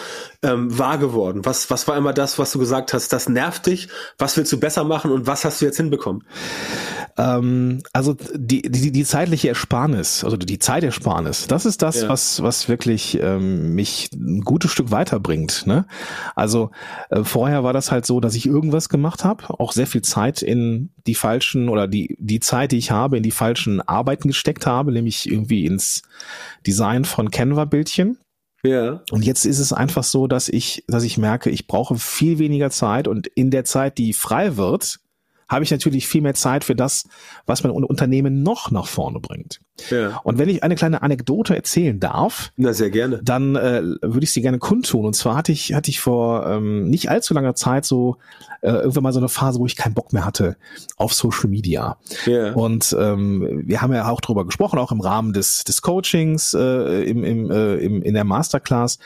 ähm, 0.42 0.78
wahr 0.78 0.98
geworden? 0.98 1.46
Was, 1.46 1.70
was 1.70 1.88
war 1.88 1.98
immer 1.98 2.14
das, 2.14 2.40
was 2.40 2.52
du 2.52 2.60
gesagt 2.60 2.94
hast, 2.94 3.14
das 3.14 3.30
nervt 3.30 3.68
dich? 3.68 3.90
Was 4.18 4.38
willst 4.38 4.52
du 4.52 4.60
besser 4.60 4.84
machen 4.84 5.12
und 5.12 5.28
was 5.28 5.46
hast 5.46 5.62
du 5.62 5.66
jetzt 5.66 5.78
hinbekommen? 5.78 6.24
Ähm, 7.20 7.84
also 7.92 8.16
die, 8.34 8.62
die, 8.62 8.92
die 8.94 9.04
zeitliche 9.04 9.50
Ersparnis, 9.50 10.24
also 10.24 10.38
die 10.38 10.58
Zeitersparnis, 10.58 11.48
das 11.48 11.66
ist 11.66 11.82
das, 11.82 12.04
ja. 12.04 12.10
was, 12.10 12.42
was 12.42 12.70
wirklich 12.70 13.20
ähm, 13.22 13.76
mich 13.76 14.10
ein 14.14 14.42
gutes 14.42 14.72
Stück 14.72 14.90
weiterbringt. 14.92 15.68
Ne? 15.68 15.86
Also 16.36 16.72
äh, 17.10 17.26
vorher 17.26 17.66
war 17.66 17.74
das 17.74 17.92
halt 17.92 18.06
so, 18.06 18.22
dass 18.22 18.36
ich 18.36 18.46
irgendwas 18.46 18.88
gemacht 18.88 19.26
habe, 19.26 19.50
auch 19.60 19.74
sehr 19.74 19.88
viel 19.88 20.02
Zeit 20.02 20.42
in 20.42 20.92
die 21.08 21.16
falschen 21.16 21.68
oder 21.68 21.90
die, 21.90 22.16
die 22.20 22.40
Zeit, 22.40 22.72
die 22.72 22.78
ich 22.78 22.92
habe, 22.92 23.18
in 23.18 23.24
die 23.24 23.32
falschen 23.32 23.82
Arbeiten 23.82 24.30
gesteckt 24.30 24.66
habe, 24.66 24.94
nämlich 24.94 25.30
irgendwie 25.30 25.66
ins 25.66 26.04
Design 26.66 27.04
von 27.04 27.32
Canva-Bildchen. 27.32 28.18
Ja. 28.64 29.02
Und 29.12 29.26
jetzt 29.26 29.46
ist 29.46 29.60
es 29.60 29.74
einfach 29.74 30.04
so, 30.04 30.28
dass 30.28 30.48
ich, 30.48 30.86
dass 30.88 31.04
ich 31.04 31.18
merke, 31.18 31.50
ich 31.50 31.68
brauche 31.68 31.98
viel 31.98 32.40
weniger 32.40 32.70
Zeit 32.70 33.10
und 33.10 33.28
in 33.28 33.52
der 33.52 33.66
Zeit, 33.66 33.98
die 33.98 34.14
frei 34.14 34.56
wird, 34.56 35.00
habe 35.50 35.64
ich 35.64 35.72
natürlich 35.72 36.08
viel 36.08 36.22
mehr 36.22 36.36
Zeit 36.36 36.64
für 36.64 36.76
das, 36.76 37.06
was 37.46 37.64
mein 37.64 37.72
Unternehmen 37.72 38.44
noch 38.44 38.72
nach 38.72 38.88
vorne 38.88 39.20
bringt. 39.20 39.60
Ja. 39.90 40.20
Und 40.24 40.38
wenn 40.38 40.50
ich 40.50 40.64
eine 40.64 40.76
kleine 40.76 41.02
Anekdote 41.02 41.56
erzählen 41.56 42.00
darf, 42.00 42.52
Na, 42.58 42.74
sehr 42.74 42.90
gerne. 42.90 43.22
dann 43.24 43.56
äh, 43.56 43.82
würde 44.02 44.24
ich 44.24 44.32
sie 44.32 44.42
gerne 44.42 44.60
kundtun. 44.60 45.06
Und 45.06 45.16
zwar 45.16 45.36
hatte 45.36 45.52
ich, 45.52 45.74
hatte 45.74 45.90
ich 45.90 46.00
vor 46.00 46.46
ähm, 46.48 46.90
nicht 46.90 47.10
allzu 47.10 47.34
langer 47.34 47.56
Zeit 47.56 47.86
so 47.86 48.18
äh, 48.62 48.72
irgendwann 48.72 49.04
mal 49.04 49.14
so 49.14 49.20
eine 49.20 49.30
Phase, 49.30 49.60
wo 49.60 49.66
ich 49.66 49.76
keinen 49.76 49.94
Bock 49.94 50.14
mehr 50.14 50.26
hatte 50.26 50.58
auf 50.98 51.14
Social 51.14 51.50
Media. 51.50 51.98
Ja. 52.26 52.54
Und 52.54 52.96
ähm, 53.00 53.64
wir 53.66 53.82
haben 53.82 53.94
ja 53.94 54.10
auch 54.10 54.22
drüber 54.22 54.46
gesprochen, 54.46 54.80
auch 54.80 54.92
im 54.92 55.02
Rahmen 55.02 55.34
des, 55.34 55.64
des 55.64 55.82
Coachings 55.82 56.54
äh, 56.54 57.04
im, 57.04 57.24
im, 57.24 57.50
äh, 57.50 57.76
im, 57.76 58.02
in 58.02 58.14
der 58.14 58.26
Masterclass. 58.26 59.00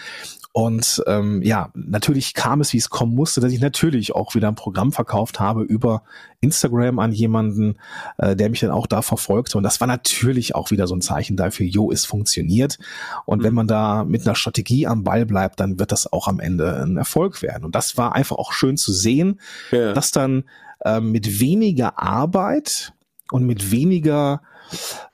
Und 0.56 1.04
ähm, 1.08 1.42
ja, 1.42 1.72
natürlich 1.74 2.36
kam 2.36 2.62
es, 2.62 2.74
wie 2.74 2.78
es 2.78 2.92
kommen 2.92 3.16
musste, 3.16 3.42
dass 3.42 3.52
ich 3.52 3.60
natürlich 3.60 4.14
auch 4.14 4.36
wieder 4.36 4.48
ein 4.48 4.56
Programm 4.56 4.92
verkauft 4.92 5.40
habe 5.40 5.64
über 5.64 6.04
Instagram 6.42 7.00
an 7.00 7.12
jemanden, 7.12 7.80
äh, 8.20 8.36
der 8.36 8.52
mich 8.52 8.60
dann 8.60 8.70
auch 8.70 8.86
da 8.86 9.02
verfolgte. 9.02 9.58
Und 9.58 9.64
das 9.64 9.82
war 9.82 9.88
natürlich 9.88 10.54
auch 10.54 10.70
wieder 10.70 10.86
so 10.86 10.96
ein 10.96 11.02
Zeichen 11.02 11.38
dafür, 11.38 11.66
jo, 11.66 11.92
es 11.92 12.06
funktioniert. 12.06 12.78
Und 13.26 13.40
mhm. 13.40 13.44
wenn 13.46 13.54
man 13.56 13.68
da 13.68 14.04
mit 14.04 14.28
einer 14.28 14.36
Strategie 14.36 14.86
am 14.86 15.04
Ball 15.04 15.26
bleibt, 15.26 15.60
dann 15.60 15.80
wird 15.80 15.92
das 15.92 16.14
auch 16.14 16.28
am 16.28 16.40
Ende 16.40 16.84
ein 16.84 16.98
Erfolg 16.98 17.42
werden. 17.42 17.66
Und 17.66 17.74
das 17.74 17.98
war 17.98 18.14
einfach 18.14 18.36
auch 18.36 18.54
schön 18.54 18.78
zu 18.78 18.94
sehen, 18.94 19.40
ja. 19.72 19.94
dass 19.94 20.12
dann 20.12 20.44
äh, 20.86 21.00
mit 21.00 21.40
weniger 21.40 21.98
Arbeit 21.98 22.94
und 23.32 23.48
mit 23.48 23.72
weniger, 23.72 24.44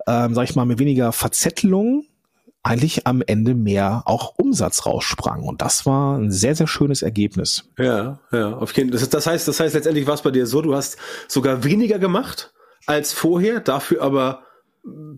ähm, 0.05 0.35
sag 0.35 0.43
ich 0.43 0.55
mal, 0.57 0.65
mit 0.65 0.79
weniger 0.79 1.13
Verzettelung 1.13 2.03
eigentlich 2.63 3.07
am 3.07 3.21
Ende 3.25 3.55
mehr 3.55 4.03
auch 4.05 4.33
Umsatz 4.37 4.85
raussprang. 4.85 5.43
Und 5.43 5.61
das 5.61 5.85
war 5.85 6.17
ein 6.17 6.31
sehr, 6.31 6.55
sehr 6.55 6.67
schönes 6.67 7.01
Ergebnis. 7.01 7.69
Ja, 7.77 8.19
ja, 8.31 8.53
auf 8.57 8.73
jeden 8.73 8.97
Fall. 8.97 9.07
Das 9.07 9.27
heißt, 9.27 9.47
das 9.47 9.59
heißt 9.59 9.75
letztendlich 9.75 10.07
war 10.07 10.15
es 10.15 10.21
bei 10.21 10.31
dir 10.31 10.45
so, 10.45 10.61
du 10.61 10.75
hast 10.75 10.97
sogar 11.27 11.63
weniger 11.63 11.99
gemacht 11.99 12.53
als 12.85 13.13
vorher, 13.13 13.59
dafür 13.59 14.01
aber 14.01 14.43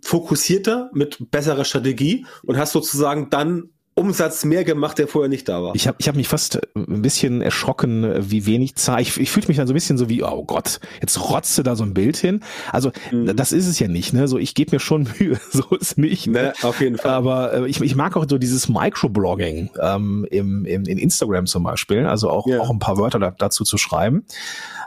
fokussierter 0.03 0.89
mit 0.93 1.31
besserer 1.31 1.65
Strategie 1.65 2.25
und 2.43 2.57
hast 2.57 2.73
sozusagen 2.73 3.29
dann 3.29 3.69
Umsatz 3.93 4.45
mehr 4.45 4.63
gemacht, 4.63 4.97
der 4.97 5.07
vorher 5.07 5.27
nicht 5.27 5.49
da 5.49 5.61
war. 5.61 5.75
Ich 5.75 5.87
habe 5.87 5.97
ich 5.99 6.07
hab 6.07 6.15
mich 6.15 6.27
fast 6.27 6.55
äh, 6.55 6.61
ein 6.75 7.01
bisschen 7.01 7.41
erschrocken, 7.41 8.03
äh, 8.03 8.31
wie 8.31 8.45
wenig 8.45 8.75
Zeit. 8.75 9.01
Ich, 9.01 9.19
ich 9.19 9.29
fühlte 9.31 9.49
mich 9.49 9.57
dann 9.57 9.67
so 9.67 9.73
ein 9.73 9.75
bisschen 9.75 9.97
so 9.97 10.07
wie, 10.07 10.23
oh 10.23 10.43
Gott, 10.45 10.79
jetzt 11.01 11.29
rotze 11.29 11.61
da 11.61 11.75
so 11.75 11.83
ein 11.83 11.93
Bild 11.93 12.15
hin. 12.15 12.41
Also 12.71 12.91
mhm. 13.11 13.35
das 13.35 13.51
ist 13.51 13.67
es 13.67 13.79
ja 13.79 13.87
nicht, 13.87 14.13
ne? 14.13 14.27
So 14.27 14.37
ich 14.37 14.55
gebe 14.55 14.75
mir 14.75 14.79
schon 14.79 15.07
Mühe, 15.19 15.39
so 15.51 15.75
ist 15.75 15.97
nicht. 15.97 16.27
Ne? 16.27 16.41
ne? 16.41 16.53
auf 16.63 16.79
jeden 16.79 16.97
Fall. 16.97 17.11
Aber 17.11 17.53
äh, 17.53 17.67
ich, 17.67 17.81
ich 17.81 17.95
mag 17.95 18.15
auch 18.15 18.25
so 18.29 18.37
dieses 18.37 18.69
Microblogging 18.69 19.71
ähm, 19.79 20.25
im, 20.31 20.65
im, 20.65 20.85
in 20.85 20.97
Instagram 20.97 21.45
zum 21.45 21.63
Beispiel, 21.63 22.05
also 22.05 22.29
auch, 22.29 22.47
ja. 22.47 22.59
auch 22.59 22.69
ein 22.69 22.79
paar 22.79 22.97
Wörter 22.97 23.19
da, 23.19 23.31
dazu 23.31 23.65
zu 23.65 23.77
schreiben. 23.77 24.25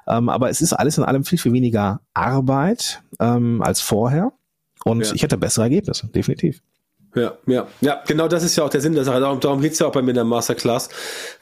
Ähm, 0.07 0.29
aber 0.29 0.51
es 0.51 0.61
ist 0.61 0.73
alles 0.73 0.99
in 0.99 1.05
allem 1.05 1.25
viel, 1.25 1.39
viel 1.39 1.53
weniger 1.53 2.01
Arbeit 2.15 3.03
ähm, 3.21 3.63
als 3.63 3.81
vorher. 3.81 4.33
Und 4.85 5.07
ja. 5.07 5.15
ich 5.15 5.23
hätte 5.23 5.39
bessere 5.39 5.65
Ergebnisse, 5.65 6.09
definitiv. 6.09 6.61
Ja, 7.15 7.39
ja, 7.47 7.69
ja, 7.81 8.03
genau 8.07 8.27
das 8.27 8.43
ist 8.43 8.57
ja 8.57 8.65
auch 8.65 8.71
der 8.71 8.81
Sinn 8.81 8.95
der 8.95 9.05
Sache. 9.05 9.21
Darum, 9.21 9.39
darum 9.39 9.61
geht's 9.61 9.79
ja 9.79 9.87
auch 9.87 9.93
bei 9.93 10.03
mir 10.03 10.11
in 10.11 10.17
der 10.17 10.25
Masterclass, 10.25 10.89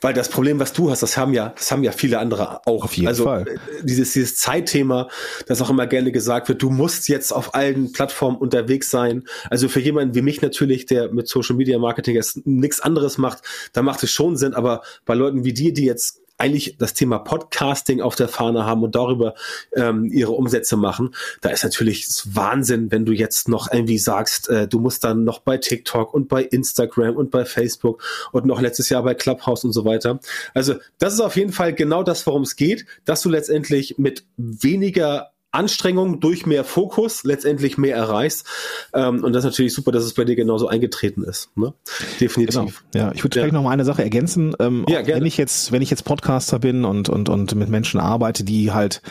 weil 0.03 0.13
das 0.13 0.29
Problem, 0.29 0.61
was 0.61 0.73
du 0.73 0.91
hast, 0.91 1.03
das 1.03 1.17
haben 1.17 1.33
ja, 1.33 1.55
das 1.57 1.71
haben 1.71 1.83
ja 1.83 1.93
viele 1.93 2.19
andere 2.19 2.67
auch. 2.67 2.85
Auf 2.85 2.95
jeden 2.95 3.09
also 3.09 3.25
Fall. 3.25 3.47
Äh, 3.49 3.59
dieses, 3.83 4.13
dieses 4.13 4.37
Zeitthema, 4.37 5.09
das 5.47 5.63
auch 5.63 5.71
immer 5.71 5.87
gerne 5.87 6.13
gesagt 6.13 6.49
wird, 6.49 6.63
du 6.63 6.71
musst 6.71 7.09
jetzt 7.09 7.33
auf 7.33 7.55
allen 7.55 7.93
Plattformen 7.93 8.37
unterwegs 8.37 8.91
sein. 8.91 9.25
Also 9.49 9.69
für 9.69 9.81
jemanden 9.81 10.15
wie 10.15 10.23
mich 10.23 10.43
natürlich, 10.43 10.87
der 10.87 11.13
mit 11.13 11.29
Social 11.29 11.57
Media 11.57 11.79
Marketing 11.79 12.17
jetzt 12.17 12.47
nichts 12.47 12.81
anderes 12.81 13.17
macht, 13.17 13.43
da 13.73 13.83
macht 13.83 14.03
es 14.03 14.11
schon 14.11 14.37
Sinn, 14.37 14.55
aber 14.55 14.83
bei 15.07 15.15
Leuten 15.15 15.45
wie 15.45 15.55
dir, 15.55 15.73
die 15.73 15.85
jetzt 15.85 16.22
eigentlich 16.39 16.77
das 16.79 16.95
Thema 16.95 17.19
Podcasting 17.19 18.01
auf 18.01 18.17
der 18.17 18.29
Fahne 18.29 18.65
haben 18.65 18.83
und 18.83 18.95
darüber 18.95 19.35
ähm, 19.75 20.05
ihre 20.13 20.33
Umsätze 20.33 20.77
machen, 20.77 21.15
da 21.41 21.51
ist 21.51 21.65
natürlich 21.65 22.07
Wahnsinn, 22.27 22.91
wenn 22.91 23.05
du 23.05 23.13
jetzt 23.13 23.49
noch 23.49 23.73
irgendwie 23.73 23.99
sagst, 23.99 24.49
äh, 24.49 24.67
du 24.67 24.81
musst 24.81 25.05
dann 25.05 25.25
noch 25.25 25.41
bei 25.41 25.59
TikTok 25.59 26.13
und 26.15 26.29
bei 26.29 26.43
Instagram 26.43 27.17
und 27.17 27.31
bei 27.31 27.45
Facebook 27.45 28.03
und 28.33 28.47
noch 28.47 28.61
letztes 28.61 28.89
Jahr 28.89 29.03
bei 29.03 29.15
Clubhouse 29.15 29.65
und 29.65 29.73
so 29.73 29.85
weiter. 29.85 30.21
Also 30.55 30.75
das 30.99 31.15
ist 31.15 31.21
auf 31.21 31.37
jeden 31.37 31.53
Fall 31.53 31.73
genau 31.75 32.03
das, 32.03 32.27
worum 32.27 32.43
es 32.43 32.57
geht, 32.57 32.87
dass 33.05 33.23
du 33.23 33.29
letztendlich 33.29 33.99
mit 33.99 34.25
weniger 34.37 35.33
Anstrengung 35.53 36.21
durch 36.21 36.47
mehr 36.47 36.65
Fokus 36.65 37.25
letztendlich 37.25 37.79
mehr 37.79 37.95
erreichst. 37.95 38.47
Ähm, 38.95 39.23
und 39.23 39.33
das 39.33 39.45
ist 39.45 39.51
natürlich 39.51 39.75
super, 39.75 39.93
dass 39.93 40.05
es 40.05 40.15
bei 40.15 40.25
dir 40.25 40.35
genauso 40.35 40.67
eingetreten 40.67 41.23
ist. 41.23 41.51
Ne? 41.57 41.75
Definitiv. 42.21 42.85
Genau. 42.93 43.07
Ja, 43.07 43.13
ich 43.13 43.23
würde 43.23 43.37
ja. 43.37 43.43
vielleicht 43.43 43.55
noch 43.55 43.63
mal 43.63 43.71
eine 43.71 43.85
Sache 43.85 44.03
ergänzen. 44.03 44.55
Ähm, 44.59 44.85
ja, 44.89 45.03
gerne. 45.03 45.21
Wenn 45.21 45.27
ich 45.27 45.37
jetzt, 45.37 45.71
wenn 45.71 45.83
ich 45.83 45.91
jetzt 45.91 46.05
Podcaster 46.05 46.59
bin 46.59 46.85
und, 46.85 47.09
und, 47.09 47.29
und 47.29 47.55
mit 47.55 47.69
Menschen 47.69 48.01
arbeite, 48.01 48.45
die 48.45 48.73
halt 48.73 49.03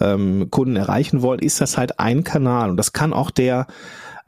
ähm, 0.00 0.48
Kunden 0.50 0.76
erreichen 0.76 1.22
wollen, 1.22 1.40
ist 1.40 1.60
das 1.60 1.76
halt 1.76 2.00
ein 2.00 2.24
Kanal. 2.24 2.70
Und 2.70 2.76
das 2.78 2.92
kann 2.92 3.12
auch 3.12 3.30
der 3.30 3.66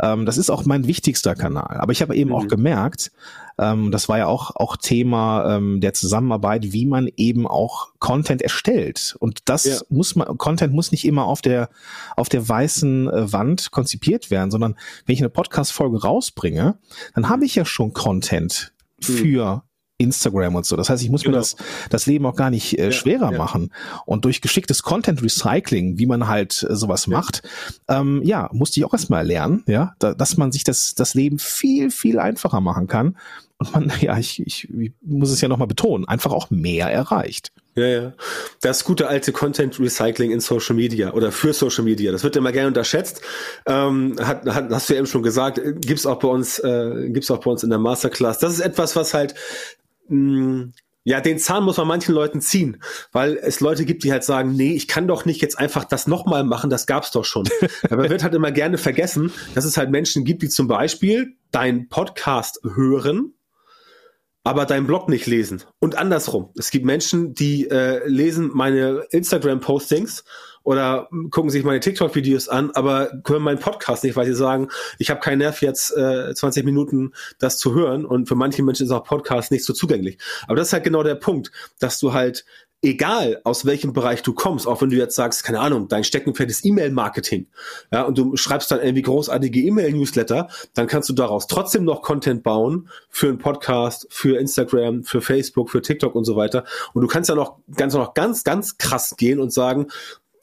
Ähm, 0.01 0.27
das 0.27 0.39
ist 0.39 0.51
auch 0.51 0.65
mein 0.65 0.87
wichtigster 0.87 1.35
Kanal. 1.35 1.79
Aber 1.79 1.93
ich 1.93 2.03
habe 2.03 2.17
eben 2.17 2.31
mhm. 2.31 2.37
auch 2.37 2.49
gemerkt, 2.49 3.13
ähm, 3.59 3.91
das 3.91 4.09
war 4.09 4.19
ja 4.19 4.27
auch, 4.27 4.57
auch 4.57 4.77
Thema 4.77 5.57
ähm, 5.57 5.81
der 5.81 5.95
Zusammenarbeit, 5.95 6.73
wie 6.73 6.87
man 6.87 7.09
eben 7.17 7.47
auch 7.47 7.93
Content 7.99 8.43
erstellt. 8.43 9.17
Und 9.21 9.49
das 9.49 9.65
ja. 9.65 9.79
muss 9.89 10.17
man, 10.17 10.37
Content 10.39 10.75
muss 10.75 10.91
nicht 10.91 11.05
immer 11.05 11.27
auf 11.27 11.41
der, 11.41 11.69
auf 12.17 12.29
der 12.29 12.49
weißen 12.49 13.09
äh, 13.09 13.33
Wand 13.33 13.71
konzipiert 13.71 14.31
werden, 14.31 14.51
sondern 14.51 14.77
wenn 15.07 15.15
ich 15.15 15.21
eine 15.21 15.31
Podcast-Folge 15.31 16.03
rausbringe, 16.03 16.79
dann 17.15 17.29
habe 17.29 17.45
ich 17.45 17.55
ja 17.55 17.65
schon 17.65 17.93
Content 17.93 18.73
hm. 19.05 19.17
für 19.17 19.65
Instagram 20.05 20.55
und 20.55 20.67
so. 20.67 20.77
Das 20.77 20.91
heißt, 20.91 21.03
ich 21.03 21.11
muss 21.11 21.23
genau. 21.23 21.37
mir 21.37 21.41
das, 21.41 21.57
das 21.91 22.07
Leben 22.07 22.27
auch 22.27 22.37
gar 22.37 22.51
nicht 22.51 22.79
äh, 22.79 22.87
ja, 22.87 22.93
schwerer 22.93 23.33
ja. 23.33 23.39
machen. 23.39 23.73
Und 24.07 24.25
durch 24.25 24.41
geschicktes 24.41 24.83
Content 24.83 25.23
Recycling, 25.23 25.99
wie 25.99 26.07
man 26.07 26.29
halt 26.29 26.65
äh, 26.69 26.77
sowas 26.77 27.07
ja. 27.07 27.17
macht, 27.17 27.43
ähm, 27.89 28.23
ja, 28.25 28.49
musste 28.53 28.81
ich 28.81 28.87
auch 28.87 28.93
erstmal 28.93 29.27
lernen, 29.27 29.65
ja, 29.67 29.95
da, 29.99 30.15
dass 30.15 30.37
man 30.37 30.53
sich 30.53 30.65
das, 30.65 30.95
das 30.95 31.15
Leben 31.15 31.39
viel, 31.39 31.91
viel 31.91 32.19
einfacher 32.19 32.61
machen 32.61 32.87
kann. 32.87 33.17
Und 33.59 33.73
man, 33.73 33.93
ja, 34.01 34.19
ich, 34.19 34.41
ich, 34.47 34.69
ich 34.71 34.93
muss 35.03 35.31
es 35.31 35.41
ja 35.41 35.49
nochmal 35.49 35.69
betonen, 35.69 36.07
einfach 36.07 36.33
auch 36.33 36.51
mehr 36.51 36.89
erreicht. 36.89 37.53
Ja, 37.77 37.87
ja. 37.87 38.13
Das 38.61 38.85
gute 38.85 39.09
alte 39.09 39.33
Content 39.33 39.81
Recycling 39.81 40.31
in 40.31 40.41
Social 40.41 40.77
Media 40.77 41.13
oder 41.13 41.33
für 41.33 41.53
Social 41.53 41.83
Media. 41.83 42.13
Das 42.13 42.23
wird 42.23 42.37
immer 42.37 42.53
gerne 42.53 42.69
unterschätzt. 42.69 43.21
Ähm, 43.67 44.17
hat, 44.21 44.47
hat, 44.47 44.71
hast 44.71 44.89
du 44.89 44.93
ja 44.93 44.99
eben 44.99 45.09
schon 45.09 45.25
gesagt, 45.25 45.61
gibt's 45.81 46.07
auch 46.07 46.21
bei 46.21 46.29
uns, 46.29 46.61
äh, 46.61 47.09
gibt's 47.11 47.31
auch 47.33 47.39
bei 47.39 47.51
uns 47.51 47.65
in 47.65 47.71
der 47.71 47.81
Masterclass. 47.81 48.39
Das 48.39 48.53
ist 48.53 48.61
etwas, 48.61 48.95
was 48.95 49.13
halt 49.13 49.35
mh, 50.09 50.73
ja, 51.07 51.21
den 51.21 51.39
Zahn 51.39 51.65
muss 51.65 51.77
man 51.77 51.87
manchen 51.87 52.15
Leuten 52.15 52.41
ziehen, 52.41 52.83
weil 53.13 53.37
es 53.37 53.61
Leute 53.61 53.85
gibt, 53.85 54.05
die 54.05 54.13
halt 54.13 54.25
sagen, 54.25 54.53
nee, 54.53 54.73
ich 54.73 54.89
kann 54.89 55.07
doch 55.07 55.27
nicht 55.27 55.43
jetzt 55.43 55.59
einfach 55.59 55.85
das 55.85 56.07
nochmal 56.07 56.45
machen, 56.45 56.71
das 56.71 56.87
gab's 56.87 57.11
doch 57.11 57.27
schon. 57.27 57.47
Aber 57.91 58.09
wird 58.09 58.23
halt 58.23 58.35
immer 58.35 58.53
gerne 58.53 58.79
vergessen, 58.79 59.31
dass 59.55 59.67
es 59.67 59.77
halt 59.77 59.91
Menschen 59.91 60.25
gibt, 60.25 60.43
die 60.43 60.49
zum 60.49 60.67
Beispiel 60.67 61.37
deinen 61.51 61.89
Podcast 61.89 62.59
hören, 62.75 63.35
aber 64.47 64.67
deinen 64.67 64.87
Blog 64.87 65.09
nicht 65.09 65.27
lesen. 65.27 65.63
Und 65.79 65.97
andersrum. 65.97 66.51
Es 66.59 66.71
gibt 66.71 66.85
Menschen, 66.85 67.33
die 67.33 67.69
äh, 67.71 68.07
lesen 68.07 68.51
meine 68.53 69.07
Instagram-Postings 69.11 70.25
oder 70.65 71.09
gucken 71.31 71.51
sich 71.51 71.63
meine 71.63 71.81
TikTok-Videos 71.81 72.49
an, 72.49 72.71
aber 72.73 73.13
hören 73.27 73.43
meinen 73.43 73.61
Podcast 73.61 74.03
nicht, 74.03 74.17
weil 74.17 74.27
sie 74.27 74.35
sagen, 74.35 74.69
ich 74.99 75.11
habe 75.11 75.21
keinen 75.21 75.39
Nerv 75.39 75.63
jetzt 75.63 75.97
äh, 75.97 76.35
20 76.35 76.65
Minuten 76.65 77.13
das 77.39 77.59
zu 77.59 77.75
hören 77.75 78.05
und 78.05 78.27
für 78.27 78.35
manche 78.35 78.63
Menschen 78.63 78.87
ist 78.87 78.93
auch 78.93 79.05
Podcast 79.05 79.53
nicht 79.53 79.65
so 79.65 79.73
zugänglich. 79.73 80.19
Aber 80.47 80.57
das 80.57 80.69
ist 80.69 80.73
halt 80.73 80.85
genau 80.85 81.03
der 81.03 81.15
Punkt, 81.15 81.53
dass 81.79 81.99
du 81.99 82.13
halt 82.13 82.45
egal 82.85 83.41
aus 83.45 83.65
welchem 83.65 83.93
Bereich 83.93 84.23
du 84.23 84.35
kommst, 84.35 84.67
auch 84.67 84.83
wenn 84.83 84.91
du 84.91 84.97
jetzt 84.97 85.17
sagst, 85.17 85.43
keine 85.43 85.61
Ahnung, 85.61 85.89
dein 85.89 86.05
Steckenpferd 86.05 86.51
ist 86.51 86.65
E-Mail-Marketing, 86.65 87.47
ja, 87.93 88.03
und 88.03 88.19
du 88.19 88.37
schreibst 88.37 88.71
dann 88.71 88.81
irgendwie 88.81 89.03
großartige 89.03 89.61
E-Mail-Newsletter, 89.61 90.49
dann 90.75 90.87
kannst 90.87 91.09
du 91.09 91.15
daraus 91.15 91.47
trotzdem 91.47 91.85
noch 91.85 92.03
Content 92.03 92.43
bauen 92.43 92.89
für 93.09 93.29
einen 93.29 93.39
Podcast, 93.39 94.07
für 94.11 94.39
Instagram, 94.39 95.03
für 95.05 95.23
Facebook, 95.23 95.71
für 95.71 95.83
TikTok 95.83 96.15
und 96.15 96.25
so 96.25 96.37
weiter. 96.37 96.65
Und 96.93 97.03
du 97.03 97.09
kannst 97.09 97.31
ja 97.31 97.35
noch 97.35 97.59
ganz, 97.75 97.95
noch 97.95 98.15
ganz, 98.15 98.45
ganz 98.45 98.77
krass 98.77 99.17
gehen 99.17 99.41
und 99.41 99.53
sagen, 99.53 99.89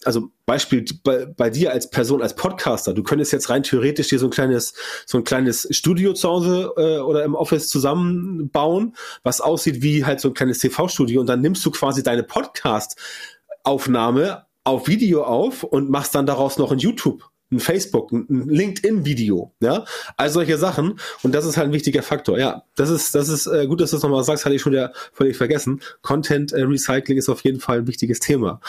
also 0.06 0.30
Beispiel 0.46 0.86
bei, 1.04 1.26
bei 1.26 1.50
dir 1.50 1.72
als 1.72 1.90
Person, 1.90 2.22
als 2.22 2.36
Podcaster, 2.36 2.94
du 2.94 3.02
könntest 3.04 3.32
jetzt 3.32 3.50
rein 3.50 3.64
theoretisch 3.64 4.10
dir 4.10 4.20
so 4.20 4.28
ein 4.28 4.32
kleines, 4.32 4.74
so 5.06 5.18
ein 5.18 5.24
kleines 5.24 5.68
Studio 5.72 6.12
zu 6.14 6.30
Hause 6.30 6.74
äh, 6.78 7.00
oder 7.00 7.24
im 7.24 7.36
Office 7.36 7.70
zusammenbauen, 7.70 8.96
was 9.24 9.42
aussieht 9.42 9.82
wie 9.82 10.06
halt 10.06 10.20
so 10.20 10.28
ein 10.30 10.34
kleines 10.34 10.60
TV-Studio 10.60 11.22
und 11.22 11.28
dann 11.28 11.42
nimmst 11.42 11.66
du 11.66 11.72
quasi 11.72 12.04
deine 12.04 12.24
Podcast-Aufnahme 12.24 14.46
auf 14.64 14.88
Video 14.88 15.24
auf 15.24 15.64
und 15.64 15.90
machst 15.90 16.14
dann 16.16 16.26
daraus 16.26 16.58
noch 16.58 16.72
ein 16.72 16.80
YouTube 16.80 17.31
ein 17.52 17.60
Facebook, 17.60 18.12
ein 18.12 18.48
LinkedIn-Video, 18.48 19.54
ja, 19.60 19.86
all 20.18 20.30
solche 20.30 20.58
Sachen. 20.58 21.00
Und 21.22 21.36
das 21.36 21.46
ist 21.46 21.58
halt 21.58 21.70
ein 21.70 21.74
wichtiger 21.74 22.04
Faktor. 22.04 22.40
Ja, 22.40 22.64
das 22.76 22.90
ist, 22.90 23.14
das 23.16 23.30
ist 23.30 23.48
äh, 23.48 23.68
gut, 23.68 23.82
dass 23.82 23.92
du 23.92 23.98
das 23.98 24.04
nochmal 24.04 24.24
sagst, 24.24 24.46
hatte 24.46 24.56
ich 24.56 24.62
schon 24.62 24.74
ja 24.74 24.92
völlig 25.14 25.38
vergessen. 25.38 25.82
Content 26.02 26.54
äh, 26.54 26.62
Recycling 26.62 27.18
ist 27.18 27.30
auf 27.30 27.42
jeden 27.44 27.60
Fall 27.60 27.80
ein 27.80 27.88
wichtiges 27.88 28.20
Thema. 28.20 28.62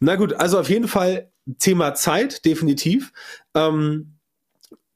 Na 0.00 0.16
gut, 0.16 0.34
also 0.34 0.58
auf 0.58 0.68
jeden 0.68 0.88
Fall 0.88 1.28
Thema 1.58 1.94
Zeit, 1.94 2.44
definitiv. 2.44 3.12
Ähm, 3.54 4.15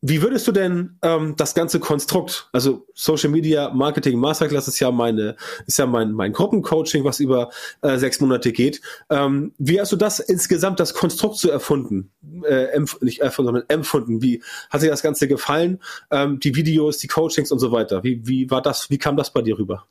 wie 0.03 0.23
würdest 0.23 0.49
du 0.49 0.53
denn 0.53 0.97
ähm, 1.03 1.35
das 1.37 1.55
ganze 1.55 1.79
Konstrukt, 1.79 2.49
also 2.53 2.87
Social 2.95 3.29
Media 3.29 3.71
Marketing 3.71 4.19
Masterclass 4.19 4.67
ist 4.67 4.81
ja 4.81 4.91
meine, 4.91 5.37
ist 5.67 5.79
ja 5.79 5.87
mein, 5.87 6.13
mein 6.13 6.33
Gruppencoaching, 6.33 7.05
was 7.05 7.21
über 7.21 7.51
äh, 7.83 7.99
sechs 7.99 8.19
Monate 8.21 8.53
geht. 8.53 8.81
Ähm, 9.11 9.53
wie 9.59 9.79
hast 9.79 9.93
du 9.93 9.97
das 9.97 10.19
insgesamt, 10.19 10.81
das 10.81 10.95
Konstrukt 10.95 11.37
so 11.37 11.51
erfunden? 11.51 12.11
Äh, 12.45 12.73
empf 12.73 13.01
nicht 13.03 13.21
erfunden, 13.21 13.49
sondern 13.49 13.65
empfunden. 13.69 14.23
Wie 14.23 14.43
hat 14.71 14.83
dir 14.83 14.91
das 14.91 15.03
Ganze 15.03 15.29
gefallen? 15.29 15.81
Ähm, 16.11 16.41
die 16.41 16.57
Videos, 16.57 16.97
die 16.99 17.09
Coachings 17.09 17.53
und 17.53 17.59
so 17.59 17.71
weiter. 17.71 18.03
Wie, 18.03 18.27
wie 18.27 18.51
war 18.51 18.63
das, 18.63 18.89
wie 18.89 18.99
kam 18.99 19.19
das 19.19 19.33
bei 19.33 19.43
dir 19.43 19.59
rüber? 19.59 19.85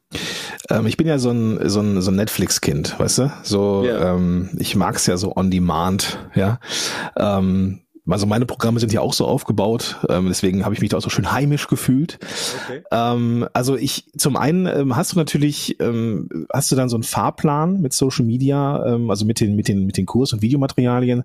Ähm, 0.71 0.87
ich 0.87 0.97
bin 0.97 1.05
ja 1.05 1.19
so 1.19 1.29
ein, 1.29 1.69
so 1.69 1.81
ein, 1.81 2.01
so 2.01 2.09
ein 2.09 2.15
Netflix-Kind, 2.15 2.99
weißt 2.99 3.17
du? 3.19 3.31
So, 3.43 3.83
ja. 3.85 4.15
ähm, 4.15 4.49
ich 4.57 4.75
mag's 4.75 5.05
ja 5.05 5.17
so 5.17 5.35
on 5.35 5.51
demand, 5.51 6.17
ja. 6.33 6.59
Ähm, 7.15 7.81
also 8.08 8.25
meine 8.25 8.46
Programme 8.46 8.79
sind 8.79 8.94
ja 8.94 9.01
auch 9.01 9.13
so 9.13 9.25
aufgebaut, 9.25 9.98
ähm, 10.10 10.27
deswegen 10.27 10.65
habe 10.65 10.74
ich 10.74 10.82
mich 10.82 10.89
da 10.89 10.98
auch 10.98 11.01
so 11.01 11.10
schön 11.10 11.32
heimisch 11.32 11.68
gefühlt. 11.68 12.20
Okay. 12.65 12.82
Ähm, 12.91 13.48
also 13.53 13.75
ich, 13.75 14.06
zum 14.18 14.36
einen 14.36 14.65
ähm, 14.65 14.96
hast 14.96 15.13
du 15.13 15.18
natürlich, 15.18 15.79
ähm, 15.79 16.48
hast 16.51 16.72
du 16.72 16.75
dann 16.75 16.89
so 16.89 16.96
einen 16.96 17.03
Fahrplan 17.03 17.82
mit 17.82 17.94
Social 17.94 18.25
Media, 18.25 18.86
ähm, 18.86 19.10
also 19.10 19.25
mit 19.25 19.39
den, 19.39 19.56
mit 19.56 19.68
den, 19.68 19.86
mit 19.86 19.98
den 19.98 20.06
Kurs- 20.06 20.34
und 20.34 20.41
Videomaterialien, 20.41 21.24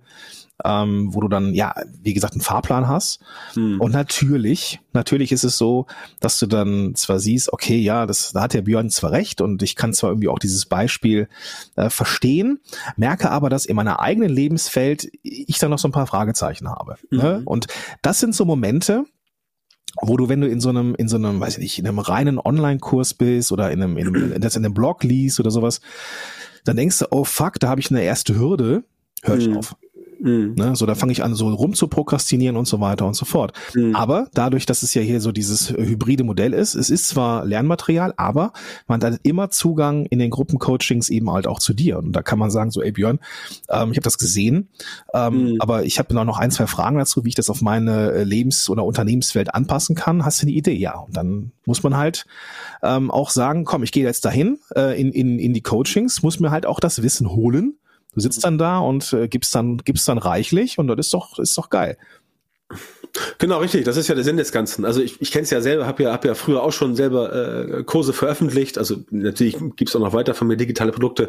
ähm, 0.62 1.12
wo 1.12 1.20
du 1.20 1.28
dann, 1.28 1.52
ja, 1.52 1.74
wie 2.02 2.14
gesagt, 2.14 2.34
einen 2.34 2.42
Fahrplan 2.42 2.86
hast. 2.86 3.20
Hm. 3.54 3.80
Und 3.80 3.92
natürlich, 3.92 4.80
natürlich 4.92 5.32
ist 5.32 5.42
es 5.42 5.58
so, 5.58 5.86
dass 6.20 6.38
du 6.38 6.46
dann 6.46 6.94
zwar 6.94 7.18
siehst, 7.18 7.52
okay, 7.52 7.78
ja, 7.78 8.06
das, 8.06 8.32
da 8.32 8.42
hat 8.42 8.54
der 8.54 8.62
Björn 8.62 8.90
zwar 8.90 9.10
recht 9.10 9.40
und 9.40 9.62
ich 9.62 9.74
kann 9.74 9.92
zwar 9.92 10.10
irgendwie 10.10 10.28
auch 10.28 10.38
dieses 10.38 10.66
Beispiel 10.66 11.28
äh, 11.74 11.90
verstehen, 11.90 12.60
merke 12.96 13.30
aber, 13.30 13.50
dass 13.50 13.66
in 13.66 13.74
meiner 13.74 14.00
eigenen 14.00 14.30
Lebensfeld 14.30 15.10
ich 15.22 15.58
dann 15.58 15.70
noch 15.70 15.78
so 15.78 15.88
ein 15.88 15.92
paar 15.92 16.06
Fragezeichen 16.06 16.68
habe. 16.68 16.96
Ne? 17.10 17.18
Mhm. 17.18 17.22
Ne? 17.22 17.42
Und 17.44 17.66
das 18.02 18.20
sind 18.20 18.34
so 18.34 18.44
Momente, 18.44 19.04
wo 20.00 20.16
du, 20.16 20.28
wenn 20.28 20.40
du 20.40 20.48
in 20.48 20.60
so 20.60 20.68
einem, 20.68 20.94
in 20.96 21.08
so 21.08 21.16
einem, 21.16 21.40
weiß 21.40 21.54
ich 21.58 21.62
nicht, 21.62 21.78
in 21.78 21.86
einem 21.86 21.98
reinen 21.98 22.38
Online-Kurs 22.38 23.14
bist 23.14 23.52
oder 23.52 23.70
in 23.70 23.82
einem, 23.82 23.96
in 23.96 24.08
einem, 24.08 24.40
das 24.40 24.56
in 24.56 24.64
einem 24.64 24.74
Blog 24.74 25.04
liest 25.04 25.40
oder 25.40 25.50
sowas, 25.50 25.80
dann 26.64 26.76
denkst 26.76 27.00
du, 27.00 27.06
oh 27.10 27.24
fuck, 27.24 27.60
da 27.60 27.68
habe 27.68 27.80
ich 27.80 27.90
eine 27.90 28.02
erste 28.02 28.36
Hürde, 28.36 28.84
hör 29.22 29.36
ich 29.36 29.48
mhm. 29.48 29.58
auf. 29.58 29.76
Mhm. 30.24 30.54
Ne? 30.56 30.74
So, 30.74 30.86
da 30.86 30.94
fange 30.94 31.12
ich 31.12 31.22
an, 31.22 31.34
so 31.34 31.48
rum 31.50 31.74
zu 31.74 31.86
prokrastinieren 31.86 32.56
und 32.56 32.66
so 32.66 32.80
weiter 32.80 33.06
und 33.06 33.14
so 33.14 33.26
fort. 33.26 33.52
Mhm. 33.74 33.94
Aber 33.94 34.28
dadurch, 34.32 34.64
dass 34.64 34.82
es 34.82 34.94
ja 34.94 35.02
hier 35.02 35.20
so 35.20 35.32
dieses 35.32 35.70
äh, 35.70 35.86
hybride 35.86 36.24
Modell 36.24 36.54
ist, 36.54 36.74
es 36.74 36.88
ist 36.88 37.08
zwar 37.08 37.44
Lernmaterial, 37.44 38.14
aber 38.16 38.54
man 38.88 39.04
hat 39.04 39.20
immer 39.22 39.50
Zugang 39.50 40.06
in 40.06 40.18
den 40.18 40.30
Gruppencoachings 40.30 41.10
eben 41.10 41.30
halt 41.30 41.46
auch 41.46 41.58
zu 41.58 41.74
dir. 41.74 41.98
Und 41.98 42.12
da 42.12 42.22
kann 42.22 42.38
man 42.38 42.50
sagen, 42.50 42.70
so, 42.70 42.80
ey 42.80 42.92
Björn, 42.92 43.20
ähm, 43.68 43.90
ich 43.92 43.98
habe 43.98 44.04
das 44.04 44.16
gesehen, 44.16 44.70
ähm, 45.12 45.52
mhm. 45.52 45.56
aber 45.60 45.84
ich 45.84 45.98
habe 45.98 46.14
noch 46.14 46.38
ein, 46.38 46.50
zwei 46.50 46.66
Fragen 46.66 46.96
dazu, 46.96 47.24
wie 47.24 47.28
ich 47.28 47.34
das 47.34 47.50
auf 47.50 47.60
meine 47.60 48.12
äh, 48.12 48.24
Lebens- 48.24 48.70
oder 48.70 48.84
Unternehmenswelt 48.84 49.54
anpassen 49.54 49.94
kann. 49.94 50.24
Hast 50.24 50.40
du 50.40 50.46
eine 50.46 50.56
Idee? 50.56 50.72
Ja. 50.72 51.00
Und 51.00 51.16
dann 51.16 51.52
muss 51.66 51.82
man 51.82 51.98
halt 51.98 52.24
ähm, 52.82 53.10
auch 53.10 53.28
sagen, 53.28 53.64
komm, 53.64 53.82
ich 53.82 53.92
gehe 53.92 54.04
jetzt 54.04 54.24
dahin 54.24 54.58
äh, 54.74 54.98
in, 54.98 55.12
in, 55.12 55.38
in 55.38 55.52
die 55.52 55.60
Coachings, 55.62 56.22
muss 56.22 56.40
mir 56.40 56.50
halt 56.50 56.64
auch 56.64 56.80
das 56.80 57.02
Wissen 57.02 57.28
holen 57.28 57.74
Du 58.14 58.20
sitzt 58.20 58.44
dann 58.44 58.58
da 58.58 58.78
und 58.78 59.12
äh, 59.12 59.28
gibst 59.28 59.54
dann 59.54 59.78
gibst 59.78 60.08
dann 60.08 60.18
reichlich 60.18 60.78
und 60.78 60.86
das 60.86 60.98
ist 60.98 61.14
doch 61.14 61.38
ist 61.38 61.56
doch 61.58 61.70
geil. 61.70 61.96
Genau, 63.38 63.58
richtig. 63.58 63.84
Das 63.84 63.96
ist 63.96 64.08
ja 64.08 64.14
der 64.16 64.24
Sinn 64.24 64.36
des 64.36 64.50
Ganzen. 64.50 64.84
Also 64.84 65.00
ich, 65.00 65.20
ich 65.20 65.30
kenne 65.30 65.44
es 65.44 65.50
ja 65.50 65.60
selber, 65.60 65.86
habe 65.86 66.02
ja, 66.02 66.12
hab 66.12 66.24
ja 66.24 66.34
früher 66.34 66.62
auch 66.62 66.72
schon 66.72 66.96
selber 66.96 67.32
äh, 67.32 67.84
Kurse 67.84 68.12
veröffentlicht. 68.12 68.76
Also 68.76 68.96
natürlich 69.10 69.56
gibt's 69.76 69.94
auch 69.94 70.00
noch 70.00 70.12
weiter 70.12 70.34
von 70.34 70.48
mir 70.48 70.56
digitale 70.56 70.90
Produkte. 70.90 71.28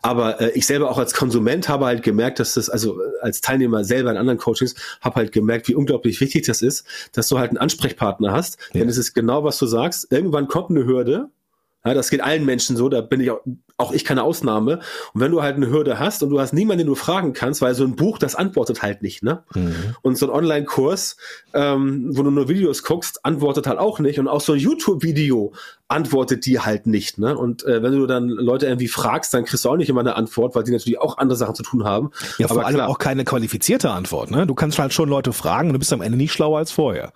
Aber 0.00 0.40
äh, 0.40 0.52
ich 0.52 0.66
selber 0.66 0.90
auch 0.90 0.96
als 0.96 1.12
Konsument 1.12 1.68
habe 1.68 1.84
halt 1.84 2.02
gemerkt, 2.02 2.40
dass 2.40 2.54
das, 2.54 2.70
also 2.70 3.00
als 3.20 3.42
Teilnehmer 3.42 3.84
selber 3.84 4.10
in 4.10 4.16
anderen 4.16 4.38
Coachings, 4.38 4.76
habe 5.02 5.16
halt 5.16 5.32
gemerkt, 5.32 5.68
wie 5.68 5.74
unglaublich 5.74 6.20
wichtig 6.22 6.46
das 6.46 6.62
ist, 6.62 6.86
dass 7.12 7.28
du 7.28 7.38
halt 7.38 7.50
einen 7.50 7.58
Ansprechpartner 7.58 8.32
hast. 8.32 8.58
Ja. 8.72 8.80
Denn 8.80 8.88
es 8.88 8.96
ist 8.96 9.12
genau, 9.12 9.44
was 9.44 9.58
du 9.58 9.66
sagst. 9.66 10.10
Irgendwann 10.10 10.48
kommt 10.48 10.70
eine 10.70 10.86
Hürde, 10.86 11.28
ja, 11.86 11.94
das 11.94 12.10
geht 12.10 12.22
allen 12.22 12.44
Menschen 12.44 12.76
so, 12.76 12.88
da 12.88 13.00
bin 13.00 13.20
ich 13.20 13.30
auch, 13.30 13.40
auch 13.76 13.92
ich 13.92 14.04
keine 14.04 14.22
Ausnahme. 14.22 14.80
Und 15.12 15.20
wenn 15.20 15.30
du 15.30 15.42
halt 15.42 15.56
eine 15.56 15.68
Hürde 15.68 15.98
hast 15.98 16.22
und 16.22 16.30
du 16.30 16.40
hast 16.40 16.52
niemanden, 16.52 16.78
den 16.78 16.86
du 16.86 16.94
fragen 16.94 17.32
kannst, 17.32 17.60
weil 17.62 17.74
so 17.74 17.84
ein 17.84 17.94
Buch, 17.94 18.18
das 18.18 18.34
antwortet 18.34 18.82
halt 18.82 19.02
nicht, 19.02 19.22
ne? 19.22 19.44
Mhm. 19.54 19.74
Und 20.02 20.18
so 20.18 20.26
ein 20.26 20.32
Online-Kurs, 20.32 21.16
ähm, 21.54 22.16
wo 22.16 22.22
du 22.22 22.30
nur 22.30 22.48
Videos 22.48 22.82
guckst, 22.82 23.24
antwortet 23.24 23.66
halt 23.66 23.78
auch 23.78 23.98
nicht. 23.98 24.18
Und 24.18 24.28
auch 24.28 24.40
so 24.40 24.54
ein 24.54 24.58
YouTube-Video 24.58 25.52
antwortet 25.88 26.46
die 26.46 26.60
halt 26.60 26.86
nicht, 26.86 27.18
ne? 27.18 27.36
Und 27.36 27.64
äh, 27.64 27.82
wenn 27.82 27.92
du 27.92 28.06
dann 28.06 28.28
Leute 28.28 28.66
irgendwie 28.66 28.88
fragst, 28.88 29.34
dann 29.34 29.44
kriegst 29.44 29.64
du 29.64 29.70
auch 29.70 29.76
nicht 29.76 29.88
immer 29.88 30.00
eine 30.00 30.16
Antwort, 30.16 30.54
weil 30.54 30.64
die 30.64 30.72
natürlich 30.72 30.98
auch 30.98 31.18
andere 31.18 31.36
Sachen 31.36 31.54
zu 31.54 31.62
tun 31.62 31.84
haben. 31.84 32.10
Ja, 32.38 32.48
vor 32.48 32.58
Aber 32.58 32.66
allem 32.66 32.76
klar. 32.76 32.88
auch 32.88 32.98
keine 32.98 33.24
qualifizierte 33.24 33.90
Antwort, 33.90 34.30
ne? 34.30 34.46
Du 34.46 34.54
kannst 34.54 34.78
halt 34.78 34.92
schon 34.92 35.08
Leute 35.08 35.32
fragen 35.32 35.68
und 35.68 35.74
du 35.74 35.78
bist 35.78 35.92
am 35.92 36.00
Ende 36.00 36.16
nicht 36.16 36.32
schlauer 36.32 36.58
als 36.58 36.72
vorher. 36.72 37.12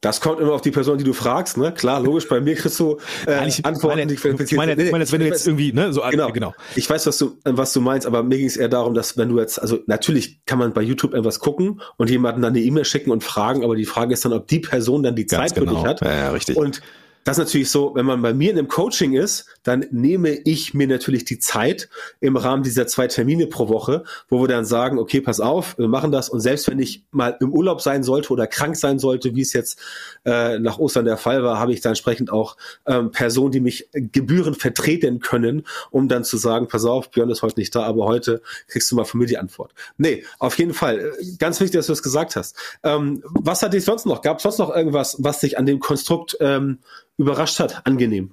Das 0.00 0.20
kommt 0.20 0.38
immer 0.38 0.52
auf 0.52 0.60
die 0.60 0.70
Person, 0.70 0.96
die 0.96 1.02
du 1.02 1.12
fragst, 1.12 1.56
ne? 1.56 1.72
Klar, 1.72 2.00
logisch, 2.00 2.28
bei 2.28 2.40
mir 2.40 2.54
kriegst 2.54 2.78
du 2.78 2.98
äh, 3.26 3.32
Antworten, 3.64 3.96
meine, 3.96 4.06
die 4.06 4.14
ich 4.14 4.52
meine, 4.52 4.80
ich 4.80 4.92
meine, 4.92 5.10
wenn 5.10 5.20
du 5.20 5.26
jetzt 5.26 5.44
irgendwie, 5.44 5.72
ne, 5.72 5.92
so 5.92 6.02
genau. 6.08 6.30
genau. 6.30 6.54
Ich 6.76 6.88
weiß, 6.88 7.04
was 7.06 7.18
du, 7.18 7.36
was 7.44 7.72
du 7.72 7.80
meinst, 7.80 8.06
aber 8.06 8.22
mir 8.22 8.38
ging 8.38 8.46
es 8.46 8.56
eher 8.56 8.68
darum, 8.68 8.94
dass 8.94 9.16
wenn 9.16 9.28
du 9.28 9.40
jetzt, 9.40 9.60
also 9.60 9.80
natürlich 9.86 10.44
kann 10.46 10.60
man 10.60 10.72
bei 10.72 10.82
YouTube 10.82 11.14
etwas 11.14 11.40
gucken 11.40 11.80
und 11.96 12.10
jemanden 12.10 12.42
dann 12.42 12.52
eine 12.52 12.60
E-Mail 12.60 12.84
schicken 12.84 13.10
und 13.10 13.24
fragen, 13.24 13.64
aber 13.64 13.74
die 13.74 13.86
Frage 13.86 14.14
ist 14.14 14.24
dann, 14.24 14.32
ob 14.32 14.46
die 14.46 14.60
Person 14.60 15.02
dann 15.02 15.16
die 15.16 15.26
Ganz 15.26 15.50
Zeit 15.50 15.58
für 15.58 15.66
dich 15.66 15.76
genau. 15.76 15.84
hat. 15.84 16.00
Ja, 16.00 16.14
ja, 16.14 16.30
richtig. 16.30 16.56
Und 16.56 16.80
das 17.28 17.36
ist 17.36 17.44
natürlich 17.44 17.70
so, 17.70 17.94
wenn 17.94 18.06
man 18.06 18.22
bei 18.22 18.32
mir 18.32 18.52
in 18.52 18.58
einem 18.58 18.68
Coaching 18.68 19.12
ist, 19.12 19.44
dann 19.62 19.84
nehme 19.90 20.30
ich 20.30 20.72
mir 20.72 20.86
natürlich 20.86 21.26
die 21.26 21.38
Zeit 21.38 21.90
im 22.20 22.38
Rahmen 22.38 22.62
dieser 22.62 22.86
zwei 22.86 23.06
Termine 23.06 23.48
pro 23.48 23.68
Woche, 23.68 24.04
wo 24.30 24.40
wir 24.40 24.48
dann 24.48 24.64
sagen, 24.64 24.98
okay, 24.98 25.20
pass 25.20 25.38
auf, 25.38 25.76
wir 25.76 25.88
machen 25.88 26.10
das. 26.10 26.30
Und 26.30 26.40
selbst 26.40 26.70
wenn 26.70 26.78
ich 26.78 27.04
mal 27.10 27.36
im 27.40 27.52
Urlaub 27.52 27.82
sein 27.82 28.02
sollte 28.02 28.32
oder 28.32 28.46
krank 28.46 28.76
sein 28.76 28.98
sollte, 28.98 29.34
wie 29.34 29.42
es 29.42 29.52
jetzt 29.52 29.78
äh, 30.24 30.58
nach 30.58 30.78
Ostern 30.78 31.04
der 31.04 31.18
Fall 31.18 31.42
war, 31.42 31.58
habe 31.58 31.74
ich 31.74 31.82
da 31.82 31.90
entsprechend 31.90 32.32
auch 32.32 32.56
ähm, 32.86 33.10
Personen, 33.10 33.52
die 33.52 33.60
mich 33.60 33.90
gebührend 33.92 34.56
vertreten 34.56 35.20
können, 35.20 35.66
um 35.90 36.08
dann 36.08 36.24
zu 36.24 36.38
sagen, 36.38 36.66
pass 36.66 36.86
auf, 36.86 37.10
Björn 37.10 37.28
ist 37.28 37.42
heute 37.42 37.60
nicht 37.60 37.74
da, 37.74 37.82
aber 37.82 38.06
heute 38.06 38.40
kriegst 38.68 38.90
du 38.90 38.96
mal 38.96 39.04
von 39.04 39.20
mir 39.20 39.26
die 39.26 39.36
Antwort. 39.36 39.74
Nee, 39.98 40.24
auf 40.38 40.56
jeden 40.58 40.72
Fall. 40.72 41.12
Ganz 41.38 41.60
wichtig, 41.60 41.78
dass 41.78 41.88
du 41.88 41.92
das 41.92 42.02
gesagt 42.02 42.36
hast. 42.36 42.56
Ähm, 42.82 43.22
was 43.22 43.60
hat 43.60 43.74
dich 43.74 43.84
sonst 43.84 44.06
noch? 44.06 44.22
Gab 44.22 44.38
es 44.38 44.44
sonst 44.44 44.56
noch 44.56 44.74
irgendwas, 44.74 45.16
was 45.18 45.40
dich 45.40 45.58
an 45.58 45.66
dem 45.66 45.78
Konstrukt 45.78 46.34
ähm, 46.40 46.78
überrascht 47.18 47.60
hat, 47.60 47.86
angenehm. 47.86 48.32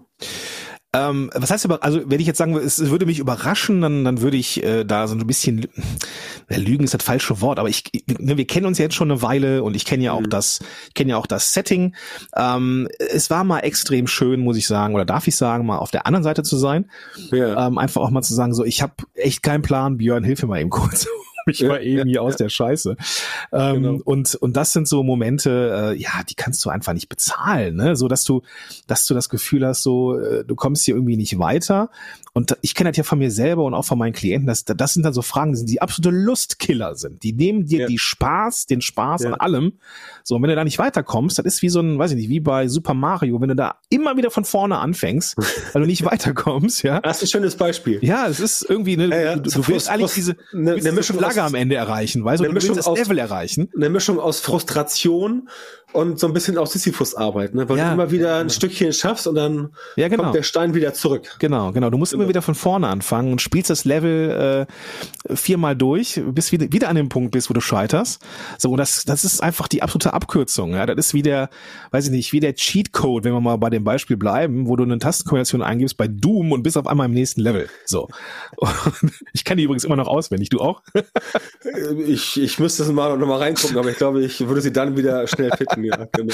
Ähm, 0.93 1.29
was 1.33 1.51
heißt 1.51 1.65
aber, 1.65 1.83
also 1.83 2.01
wenn 2.05 2.21
ich 2.21 2.27
jetzt 2.27 2.37
sagen 2.37 2.53
würde, 2.53 2.65
es 2.65 2.79
würde 2.89 3.05
mich 3.05 3.19
überraschen, 3.19 3.81
dann, 3.81 4.05
dann 4.05 4.21
würde 4.21 4.37
ich 4.37 4.63
äh, 4.63 4.85
da 4.85 5.07
so 5.07 5.15
ein 5.15 5.27
bisschen, 5.27 5.67
ja, 6.49 6.55
Lügen 6.55 6.85
ist 6.85 6.93
das 6.93 7.03
falsche 7.03 7.41
Wort, 7.41 7.59
aber 7.59 7.67
ich, 7.67 7.83
ne, 8.17 8.37
wir 8.37 8.47
kennen 8.47 8.65
uns 8.65 8.77
ja 8.77 8.83
jetzt 8.83 8.95
schon 8.95 9.11
eine 9.11 9.21
Weile 9.21 9.61
und 9.63 9.75
ich 9.75 9.83
kenne 9.83 10.05
ja 10.05 10.13
auch 10.13 10.21
Mhm. 10.21 10.29
das, 10.29 10.59
kenne 10.93 11.09
ja 11.11 11.17
auch 11.17 11.27
das 11.27 11.51
Setting. 11.51 11.95
Ähm, 12.37 12.87
es 12.97 13.29
war 13.29 13.43
mal 13.43 13.59
extrem 13.59 14.07
schön, 14.07 14.39
muss 14.39 14.55
ich 14.55 14.67
sagen, 14.67 14.95
oder 14.95 15.03
darf 15.03 15.27
ich 15.27 15.35
sagen, 15.35 15.65
mal 15.65 15.79
auf 15.79 15.91
der 15.91 16.07
anderen 16.07 16.23
Seite 16.23 16.43
zu 16.43 16.55
sein. 16.55 16.89
Ja. 17.31 17.67
Ähm, 17.67 17.77
einfach 17.77 18.01
auch 18.01 18.11
mal 18.11 18.21
zu 18.21 18.33
sagen, 18.33 18.53
so, 18.53 18.63
ich 18.63 18.81
habe 18.81 18.93
echt 19.15 19.43
keinen 19.43 19.63
Plan, 19.63 19.97
Björn, 19.97 20.23
hilf 20.23 20.43
mir 20.43 20.47
mal 20.47 20.61
eben 20.61 20.69
kurz. 20.69 21.07
Ich 21.55 21.59
Ja, 21.59 21.69
war 21.69 21.81
eben 21.81 22.09
hier 22.09 22.21
aus 22.23 22.35
der 22.37 22.49
Scheiße. 22.49 22.95
Ähm, 23.51 23.75
Genau. 23.75 24.01
und, 24.03 24.35
und 24.35 24.57
das 24.57 24.73
sind 24.73 24.87
so 24.87 25.03
Momente, 25.03 25.93
äh, 25.95 25.97
ja, 25.97 26.09
die 26.27 26.35
kannst 26.35 26.63
du 26.65 26.69
einfach 26.69 26.93
nicht 26.93 27.07
bezahlen, 27.09 27.75
ne? 27.75 27.95
So 27.95 28.07
dass 28.07 28.23
du, 28.23 28.41
dass 28.87 29.05
du 29.05 29.13
das 29.13 29.29
Gefühl 29.29 29.65
hast, 29.65 29.83
so, 29.83 30.17
äh, 30.17 30.43
du 30.43 30.55
kommst 30.55 30.85
hier 30.85 30.95
irgendwie 30.95 31.17
nicht 31.17 31.37
weiter. 31.39 31.89
Und 32.33 32.57
ich 32.61 32.75
kenne 32.75 32.89
das 32.91 32.97
ja 32.97 33.03
von 33.03 33.19
mir 33.19 33.31
selber 33.31 33.63
und 33.63 33.73
auch 33.73 33.85
von 33.85 33.97
meinen 33.97 34.11
Klienten, 34.11 34.47
dass 34.47 34.65
das 34.65 34.93
sind 34.93 35.03
dann 35.03 35.13
so 35.13 35.21
Fragen, 35.21 35.51
die, 35.53 35.57
sind, 35.57 35.69
die 35.69 35.81
absolute 35.81 36.09
Lustkiller 36.15 36.95
sind. 36.95 37.23
Die 37.23 37.31
nehmen 37.31 37.65
dir 37.65 37.81
Ja. 37.81 37.87
die 37.87 37.97
Spaß, 37.97 38.65
den 38.65 38.81
Spaß 38.81 39.23
Ja. 39.23 39.29
an 39.29 39.35
allem. 39.35 39.73
So, 40.23 40.35
und 40.35 40.41
wenn 40.41 40.49
du 40.49 40.55
da 40.55 40.63
nicht 40.65 40.79
weiterkommst, 40.79 41.37
das 41.39 41.45
ist 41.45 41.61
wie 41.61 41.69
so 41.69 41.79
ein, 41.79 41.97
weiß 41.97 42.11
ich 42.11 42.17
nicht, 42.17 42.29
wie 42.29 42.39
bei 42.41 42.67
Super 42.67 42.93
Mario, 42.93 43.39
wenn 43.39 43.49
du 43.49 43.55
da 43.55 43.75
immer 43.89 44.17
wieder 44.17 44.31
von 44.31 44.43
vorne 44.43 44.79
anfängst, 44.79 45.37
weil 45.73 45.81
du 45.83 45.87
nicht 45.87 46.03
weiterkommst, 46.03 46.83
ja. 46.83 46.99
Das 47.01 47.17
ist 47.21 47.29
ein 47.29 47.39
schönes 47.39 47.55
Beispiel. 47.55 47.99
Ja, 48.01 48.27
es 48.27 48.39
ist 48.41 48.65
irgendwie, 48.67 48.97
ne, 48.97 49.07
Ja, 49.23 49.35
du, 49.37 49.49
du 49.49 49.67
willst 49.67 49.89
eigentlich 49.89 50.13
diese, 50.13 50.35
eine- 50.53 50.73
eine 50.73 50.91
Mischung 50.91 51.17
Flagge 51.17 51.34
aus- 51.39 51.47
am 51.47 51.55
Ende 51.55 51.75
erreichen, 51.75 52.23
weißt 52.23 52.39
du, 52.39 52.43
eine 52.45 52.49
du 52.49 52.55
willst 52.55 52.67
Mischung 52.67 52.77
das 52.77 52.87
aus- 52.87 52.97
Level 52.97 53.17
erreichen. 53.17 53.69
Eine 53.75 53.89
Mischung 53.89 54.19
aus 54.19 54.39
Frustration 54.39 55.49
und 55.95 56.19
so 56.19 56.27
ein 56.27 56.33
bisschen 56.33 56.57
aus 56.57 56.73
Sisyphus-Arbeit, 56.73 57.55
ne? 57.55 57.67
weil 57.69 57.77
Ja, 57.77 57.87
du 57.87 57.93
immer 57.93 58.11
wieder 58.11 58.35
ein 58.35 58.41
genau. 58.47 58.53
Stückchen 58.53 58.93
schaffst 58.93 59.27
und 59.27 59.35
dann 59.35 59.69
Ja, 59.95 60.07
genau. 60.07 60.23
kommt 60.23 60.35
der 60.35 60.43
Stein 60.43 60.73
wieder 60.75 60.93
zurück. 60.93 61.35
Genau, 61.39 61.71
genau. 61.71 61.89
Du 61.89 61.97
musst 61.97 62.13
immer 62.13 62.27
wieder 62.27 62.41
von 62.41 62.55
vorne 62.55 62.87
anfangen 62.87 63.31
und 63.31 63.41
spielst 63.41 63.69
das 63.69 63.85
Level 63.85 64.67
äh, 65.29 65.35
viermal 65.35 65.75
durch, 65.75 66.21
bis 66.27 66.51
wieder, 66.51 66.71
wieder 66.71 66.89
an 66.89 66.95
dem 66.95 67.09
Punkt 67.09 67.31
bist, 67.31 67.49
wo 67.49 67.53
du 67.53 67.61
scheiterst. 67.61 68.21
So, 68.57 68.71
und 68.71 68.77
das, 68.77 69.05
das 69.05 69.23
ist 69.25 69.41
einfach 69.41 69.67
die 69.67 69.81
absolute 69.81 70.13
Abkürzung. 70.13 70.73
Ja, 70.73 70.85
das 70.85 71.07
ist 71.07 71.13
wie 71.13 71.21
der, 71.23 71.49
weiß 71.91 72.05
ich 72.05 72.11
nicht, 72.11 72.33
wie 72.33 72.39
der 72.39 72.53
Cheatcode, 72.55 73.23
wenn 73.23 73.33
wir 73.33 73.41
mal 73.41 73.57
bei 73.57 73.69
dem 73.69 73.83
Beispiel 73.83 74.17
bleiben, 74.17 74.67
wo 74.67 74.75
du 74.75 74.83
eine 74.83 74.99
Tastenkombination 74.99 75.61
eingibst 75.61 75.97
bei 75.97 76.07
Doom 76.07 76.51
und 76.51 76.63
bist 76.63 76.77
auf 76.77 76.87
einmal 76.87 77.05
im 77.07 77.13
nächsten 77.13 77.41
Level. 77.41 77.69
So. 77.85 78.09
Und 78.57 79.11
ich 79.33 79.43
kann 79.45 79.57
die 79.57 79.63
übrigens 79.63 79.83
immer 79.83 79.95
noch 79.95 80.07
auswendig. 80.07 80.49
Du 80.49 80.59
auch? 80.59 80.81
Äh, 80.93 81.03
Ich, 82.07 82.39
ich 82.41 82.59
müsste 82.59 82.83
es 82.83 82.89
mal 82.91 83.17
noch 83.17 83.27
mal 83.27 83.37
reingucken, 83.37 83.77
aber 83.77 83.89
ich 83.89 83.97
glaube, 83.97 84.23
ich 84.23 84.47
würde 84.47 84.61
sie 84.61 84.71
dann 84.71 84.97
wieder 84.97 85.27
schnell 85.27 85.51
finden. 85.57 85.83
Ja, 85.85 86.07
genau. 86.11 86.33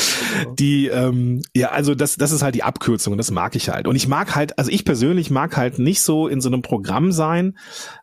Die, 0.57 0.87
ähm, 0.87 1.41
ja, 1.55 1.69
also 1.69 1.95
das, 1.95 2.15
das 2.15 2.31
ist 2.31 2.41
halt 2.41 2.55
die 2.55 2.63
Abkürzung 2.63 3.13
und 3.13 3.17
das 3.17 3.31
mag 3.31 3.55
ich 3.55 3.69
halt. 3.69 3.87
Und 3.87 3.95
ich 3.95 4.07
mag 4.07 4.35
halt, 4.35 4.57
also 4.57 4.69
ich 4.71 4.85
persönlich 4.85 5.31
mag 5.31 5.57
halt 5.57 5.79
nicht 5.79 6.01
so 6.01 6.27
in 6.27 6.41
so 6.41 6.49
einem 6.49 6.61
Programm 6.61 7.11
sein, 7.11 7.57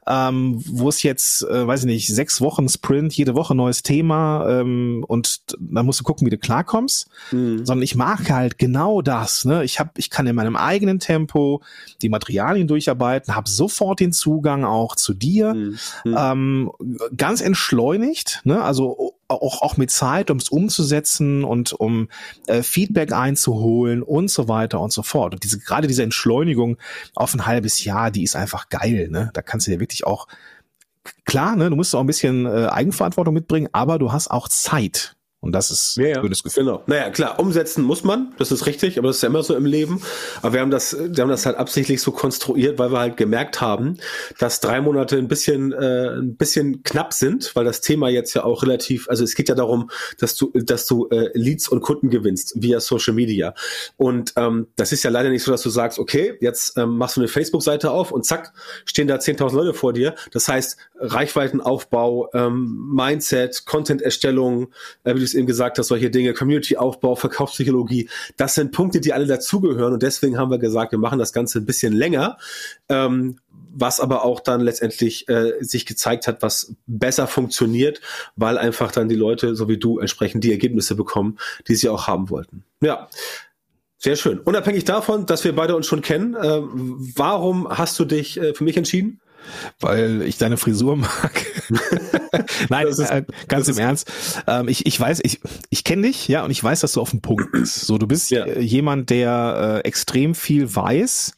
ähm, 0.06 0.62
wo 0.66 0.88
es 0.88 1.02
jetzt, 1.02 1.42
äh, 1.42 1.66
weiß 1.66 1.80
ich 1.80 1.86
nicht, 1.86 2.08
sechs 2.08 2.40
Wochen 2.40 2.68
Sprint, 2.68 3.12
jede 3.14 3.34
Woche 3.34 3.54
neues 3.54 3.82
Thema 3.82 4.60
ähm, 4.60 5.04
und 5.06 5.42
dann 5.58 5.86
musst 5.86 6.00
du 6.00 6.04
gucken, 6.04 6.26
wie 6.26 6.30
du 6.30 6.38
klarkommst. 6.38 7.08
Mhm. 7.32 7.64
Sondern 7.66 7.82
ich 7.82 7.94
mag 7.94 8.30
halt 8.30 8.58
genau 8.58 9.02
das. 9.02 9.44
Ne? 9.44 9.64
Ich 9.64 9.78
hab, 9.80 9.98
ich 9.98 10.10
kann 10.10 10.26
in 10.26 10.36
meinem 10.36 10.56
eigenen 10.56 10.98
Tempo 10.98 11.62
die 12.02 12.08
Materialien 12.08 12.68
durcharbeiten, 12.68 13.34
habe 13.34 13.48
sofort 13.48 14.00
den 14.00 14.12
Zugang 14.12 14.64
auch 14.64 14.96
zu 14.96 15.14
dir 15.14 15.54
Mhm. 15.58 15.78
ähm, 16.06 16.70
ganz 17.16 17.40
entschleunigt, 17.40 18.40
ne? 18.44 18.62
also 18.62 19.14
auch, 19.28 19.62
auch 19.62 19.76
mit 19.76 19.90
Zeit, 19.90 20.30
um 20.30 20.38
es 20.38 20.48
umzusetzen 20.48 21.44
und 21.44 21.72
um 21.72 22.08
äh, 22.46 22.62
Feedback 22.62 23.12
einzuholen 23.12 24.02
und 24.02 24.30
so 24.30 24.48
weiter 24.48 24.80
und 24.80 24.92
so 24.92 25.02
fort. 25.02 25.34
Und 25.34 25.44
diese 25.44 25.58
gerade 25.58 25.86
diese 25.86 26.02
Entschleunigung 26.02 26.78
auf 27.14 27.34
ein 27.34 27.46
halbes 27.46 27.84
Jahr, 27.84 28.10
die 28.10 28.22
ist 28.22 28.36
einfach 28.36 28.68
geil. 28.68 29.08
Ne? 29.10 29.30
Da 29.34 29.42
kannst 29.42 29.66
du 29.66 29.70
dir 29.70 29.80
wirklich 29.80 30.06
auch 30.06 30.26
klar, 31.24 31.56
ne, 31.56 31.70
du 31.70 31.76
musst 31.76 31.94
auch 31.94 32.00
ein 32.00 32.06
bisschen 32.06 32.46
äh, 32.46 32.66
Eigenverantwortung 32.66 33.34
mitbringen, 33.34 33.68
aber 33.72 33.98
du 33.98 34.12
hast 34.12 34.28
auch 34.30 34.48
Zeit. 34.48 35.14
Und 35.40 35.52
das 35.52 35.70
ist 35.70 35.96
Ja, 35.96 36.06
ja. 36.06 36.16
ein 36.16 36.22
schönes 36.22 36.42
Gefühl. 36.42 36.64
Genau. 36.64 36.82
Naja, 36.86 37.10
klar, 37.10 37.38
umsetzen 37.38 37.84
muss 37.84 38.02
man, 38.02 38.34
das 38.38 38.50
ist 38.50 38.66
richtig, 38.66 38.98
aber 38.98 39.06
das 39.08 39.16
ist 39.16 39.22
ja 39.22 39.28
immer 39.28 39.44
so 39.44 39.54
im 39.54 39.66
Leben. 39.66 40.02
Aber 40.42 40.54
wir 40.54 40.60
haben 40.60 40.72
das, 40.72 40.96
wir 40.98 41.22
haben 41.22 41.30
das 41.30 41.46
halt 41.46 41.56
absichtlich 41.56 42.02
so 42.02 42.10
konstruiert, 42.10 42.78
weil 42.80 42.90
wir 42.90 42.98
halt 42.98 43.16
gemerkt 43.16 43.60
haben, 43.60 43.98
dass 44.40 44.58
drei 44.58 44.80
Monate 44.80 45.16
ein 45.16 45.28
bisschen, 45.28 45.72
äh, 45.72 46.18
ein 46.18 46.36
bisschen 46.36 46.82
knapp 46.82 47.12
sind, 47.12 47.54
weil 47.54 47.64
das 47.64 47.80
Thema 47.80 48.08
jetzt 48.08 48.34
ja 48.34 48.42
auch 48.42 48.64
relativ, 48.64 49.08
also 49.08 49.22
es 49.22 49.36
geht 49.36 49.48
ja 49.48 49.54
darum, 49.54 49.90
dass 50.18 50.34
du, 50.34 50.50
dass 50.54 50.86
du 50.86 51.08
äh, 51.10 51.30
Leads 51.34 51.68
und 51.68 51.82
Kunden 51.82 52.10
gewinnst 52.10 52.54
via 52.56 52.80
Social 52.80 53.14
Media. 53.14 53.54
Und 53.96 54.32
ähm, 54.34 54.66
das 54.74 54.90
ist 54.90 55.04
ja 55.04 55.10
leider 55.10 55.30
nicht 55.30 55.44
so, 55.44 55.52
dass 55.52 55.62
du 55.62 55.70
sagst, 55.70 56.00
okay, 56.00 56.36
jetzt 56.40 56.76
ähm, 56.76 56.96
machst 56.96 57.16
du 57.16 57.20
eine 57.20 57.28
Facebook-Seite 57.28 57.92
auf 57.92 58.10
und 58.10 58.26
zack, 58.26 58.52
stehen 58.84 59.06
da 59.06 59.16
10.000 59.16 59.54
Leute 59.54 59.74
vor 59.74 59.92
dir. 59.92 60.16
Das 60.32 60.48
heißt, 60.48 60.78
Reichweitenaufbau, 60.98 62.30
ähm, 62.34 62.90
Mindset, 62.92 63.64
Content-Erstellung, 63.66 64.72
äh, 65.04 65.14
wie 65.14 65.20
du 65.20 65.27
es 65.28 65.34
eben 65.34 65.46
gesagt 65.46 65.78
hast, 65.78 65.88
solche 65.88 66.10
Dinge, 66.10 66.34
Community-Aufbau, 66.34 67.14
Verkaufspsychologie, 67.14 68.08
das 68.36 68.54
sind 68.54 68.72
Punkte, 68.72 69.00
die 69.00 69.12
alle 69.12 69.26
dazugehören 69.26 69.92
und 69.92 70.02
deswegen 70.02 70.38
haben 70.38 70.50
wir 70.50 70.58
gesagt, 70.58 70.92
wir 70.92 70.98
machen 70.98 71.18
das 71.18 71.32
Ganze 71.32 71.58
ein 71.58 71.66
bisschen 71.66 71.92
länger, 71.92 72.38
ähm, 72.88 73.36
was 73.70 74.00
aber 74.00 74.24
auch 74.24 74.40
dann 74.40 74.60
letztendlich 74.60 75.28
äh, 75.28 75.52
sich 75.60 75.86
gezeigt 75.86 76.26
hat, 76.26 76.42
was 76.42 76.74
besser 76.86 77.26
funktioniert, 77.26 78.00
weil 78.36 78.58
einfach 78.58 78.92
dann 78.92 79.08
die 79.08 79.14
Leute, 79.14 79.54
so 79.54 79.68
wie 79.68 79.78
du, 79.78 79.98
entsprechend 79.98 80.44
die 80.44 80.50
Ergebnisse 80.50 80.94
bekommen, 80.94 81.38
die 81.68 81.74
sie 81.74 81.88
auch 81.88 82.06
haben 82.06 82.30
wollten. 82.30 82.64
Ja. 82.80 83.08
Sehr 84.00 84.14
schön. 84.14 84.38
Unabhängig 84.38 84.84
davon, 84.84 85.26
dass 85.26 85.42
wir 85.42 85.56
beide 85.56 85.74
uns 85.74 85.86
schon 85.86 86.02
kennen, 86.02 86.34
äh, 86.34 86.60
warum 87.16 87.68
hast 87.68 87.98
du 87.98 88.04
dich 88.04 88.40
äh, 88.40 88.54
für 88.54 88.62
mich 88.62 88.76
entschieden? 88.76 89.20
Weil 89.80 90.22
ich 90.22 90.38
deine 90.38 90.56
Frisur 90.56 90.96
mag. 90.96 91.32
Nein, 92.68 92.86
ist- 92.86 92.98
äh, 92.98 93.24
ganz 93.48 93.68
im 93.68 93.78
Ernst. 93.78 94.10
Ähm, 94.46 94.68
ich, 94.68 94.86
ich 94.86 94.98
weiß, 94.98 95.20
ich, 95.22 95.40
ich 95.70 95.84
kenne 95.84 96.02
dich, 96.08 96.28
ja, 96.28 96.44
und 96.44 96.50
ich 96.50 96.62
weiß, 96.62 96.80
dass 96.80 96.92
du 96.92 97.00
auf 97.00 97.10
dem 97.10 97.20
Punkt 97.20 97.52
bist. 97.52 97.80
So, 97.82 97.98
du 97.98 98.06
bist 98.06 98.30
Ja. 98.30 98.46
jemand, 98.46 99.10
der 99.10 99.80
äh, 99.84 99.88
extrem 99.88 100.34
viel 100.34 100.74
weiß. 100.74 101.32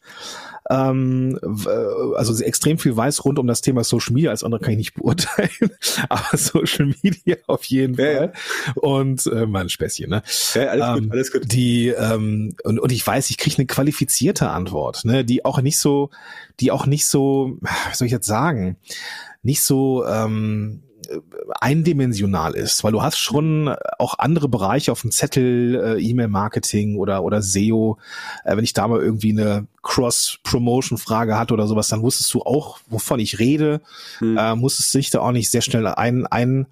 Ähm, 0.70 1.38
äh, 1.42 2.16
also 2.16 2.42
extrem 2.42 2.78
viel 2.78 2.96
weiß 2.96 3.24
rund 3.24 3.40
um 3.40 3.46
das 3.48 3.61
Thema 3.61 3.83
Social 3.83 4.14
Media, 4.14 4.30
als 4.30 4.44
andere 4.44 4.61
kann 4.61 4.70
ich 4.72 4.78
nicht 4.78 4.94
beurteilen, 4.94 5.50
aber 6.09 6.37
Social 6.37 6.94
Media 7.02 7.37
auf 7.48 7.64
jeden 7.64 7.94
Ja, 7.94 8.04
Fall. 8.18 8.33
Und 8.76 9.26
äh, 9.26 9.46
mal 9.46 9.62
ein 9.62 9.68
Späßchen, 9.68 10.09
ne? 10.09 10.22
Ja, 10.54 10.66
alles 10.66 10.87
Ähm, 10.87 11.02
gut, 11.04 11.12
alles 11.12 11.33
gut. 11.33 11.52
Die 11.52 11.88
ähm, 11.88 12.54
und, 12.62 12.78
und 12.78 12.92
ich 12.92 13.04
weiß, 13.04 13.30
ich 13.30 13.38
kriege 13.38 13.56
eine 13.59 13.66
qualifizierte 13.66 14.48
Antwort, 14.50 15.04
ne, 15.04 15.24
die 15.24 15.44
auch 15.44 15.61
nicht 15.61 15.78
so, 15.78 16.11
die 16.61 16.70
auch 16.70 16.87
nicht 16.87 17.06
so, 17.06 17.59
wie 17.61 17.94
soll 17.94 18.06
ich 18.06 18.12
jetzt 18.12 18.26
sagen, 18.28 18.76
nicht 19.42 19.62
so 19.62 20.06
ähm, 20.06 20.83
eindimensional 21.61 22.55
ist, 22.55 22.85
weil 22.85 22.92
du 22.92 23.03
hast 23.03 23.18
schon 23.18 23.75
auch 23.99 24.18
andere 24.18 24.49
Bereiche 24.49 24.92
auf 24.92 25.03
dem 25.03 25.11
Zettel, 25.11 25.96
äh, 25.99 26.03
E-Mail-Marketing 26.03 26.96
oder 26.96 27.23
oder 27.25 27.42
SEO. 27.42 27.99
Äh, 28.44 28.57
wenn 28.57 28.64
ich 28.64 28.73
da 28.73 28.88
mal 28.88 29.01
irgendwie 29.01 29.33
eine 29.33 29.66
Cross-Promotion-Frage 29.83 31.38
hatte 31.38 31.55
oder 31.55 31.66
sowas, 31.66 31.88
dann 31.88 32.03
wusstest 32.03 32.33
du 32.35 32.42
auch, 32.42 32.79
wovon 32.88 33.20
ich 33.20 33.38
rede, 33.38 33.81
Hm. 34.18 34.37
äh, 34.37 34.55
musstest 34.55 34.94
dich 34.94 35.11
da 35.11 35.20
auch 35.20 35.33
nicht 35.33 35.51
sehr 35.51 35.62
schnell 35.62 35.87
ein, 35.87 36.27
ein 36.27 36.66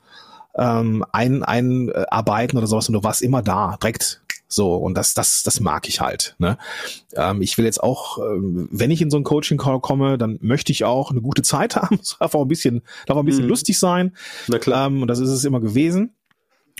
ähm, 0.57 1.05
ein, 1.13 1.45
einarbeiten 1.45 2.59
oder 2.59 2.67
sowas 2.67 2.89
und 2.89 2.95
du 2.95 3.05
warst 3.05 3.23
immer 3.23 3.43
da, 3.43 3.77
direkt. 3.81 4.21
So, 4.49 4.75
und 4.77 4.95
das, 4.95 5.13
das, 5.15 5.43
das 5.43 5.61
mag 5.61 5.89
ich 5.89 6.01
halt. 6.01 6.35
Ne? 6.39 6.57
Ähm, 7.15 7.43
ich 7.43 7.59
will 7.59 7.67
jetzt 7.67 7.83
auch, 7.83 8.19
ähm, 8.19 8.69
wenn 8.73 8.91
ich 8.91 9.03
in 9.03 9.11
so 9.11 9.19
einen 9.19 9.25
Coaching-Call 9.25 9.81
komme, 9.81 10.17
dann 10.17 10.39
möchte 10.41 10.73
ich 10.73 10.85
auch 10.85 11.11
eine 11.11 11.21
gute 11.21 11.43
Zeit 11.43 11.77
haben. 11.77 11.99
Es 12.01 12.17
darf 12.19 12.35
auch 12.35 12.43
ein 12.43 12.49
bisschen, 12.49 12.83
darf 13.07 13.17
auch 13.17 13.23
ein 13.23 13.27
bisschen 13.27 13.45
Mhm. 13.45 13.51
lustig 13.51 13.79
sein. 13.79 14.17
Na 14.47 14.59
klar. 14.59 14.87
Ähm, 14.87 15.03
und 15.03 15.09
das 15.09 15.19
ist 15.19 15.31
es 15.31 15.45
immer 15.45 15.61
gewesen. 15.61 16.15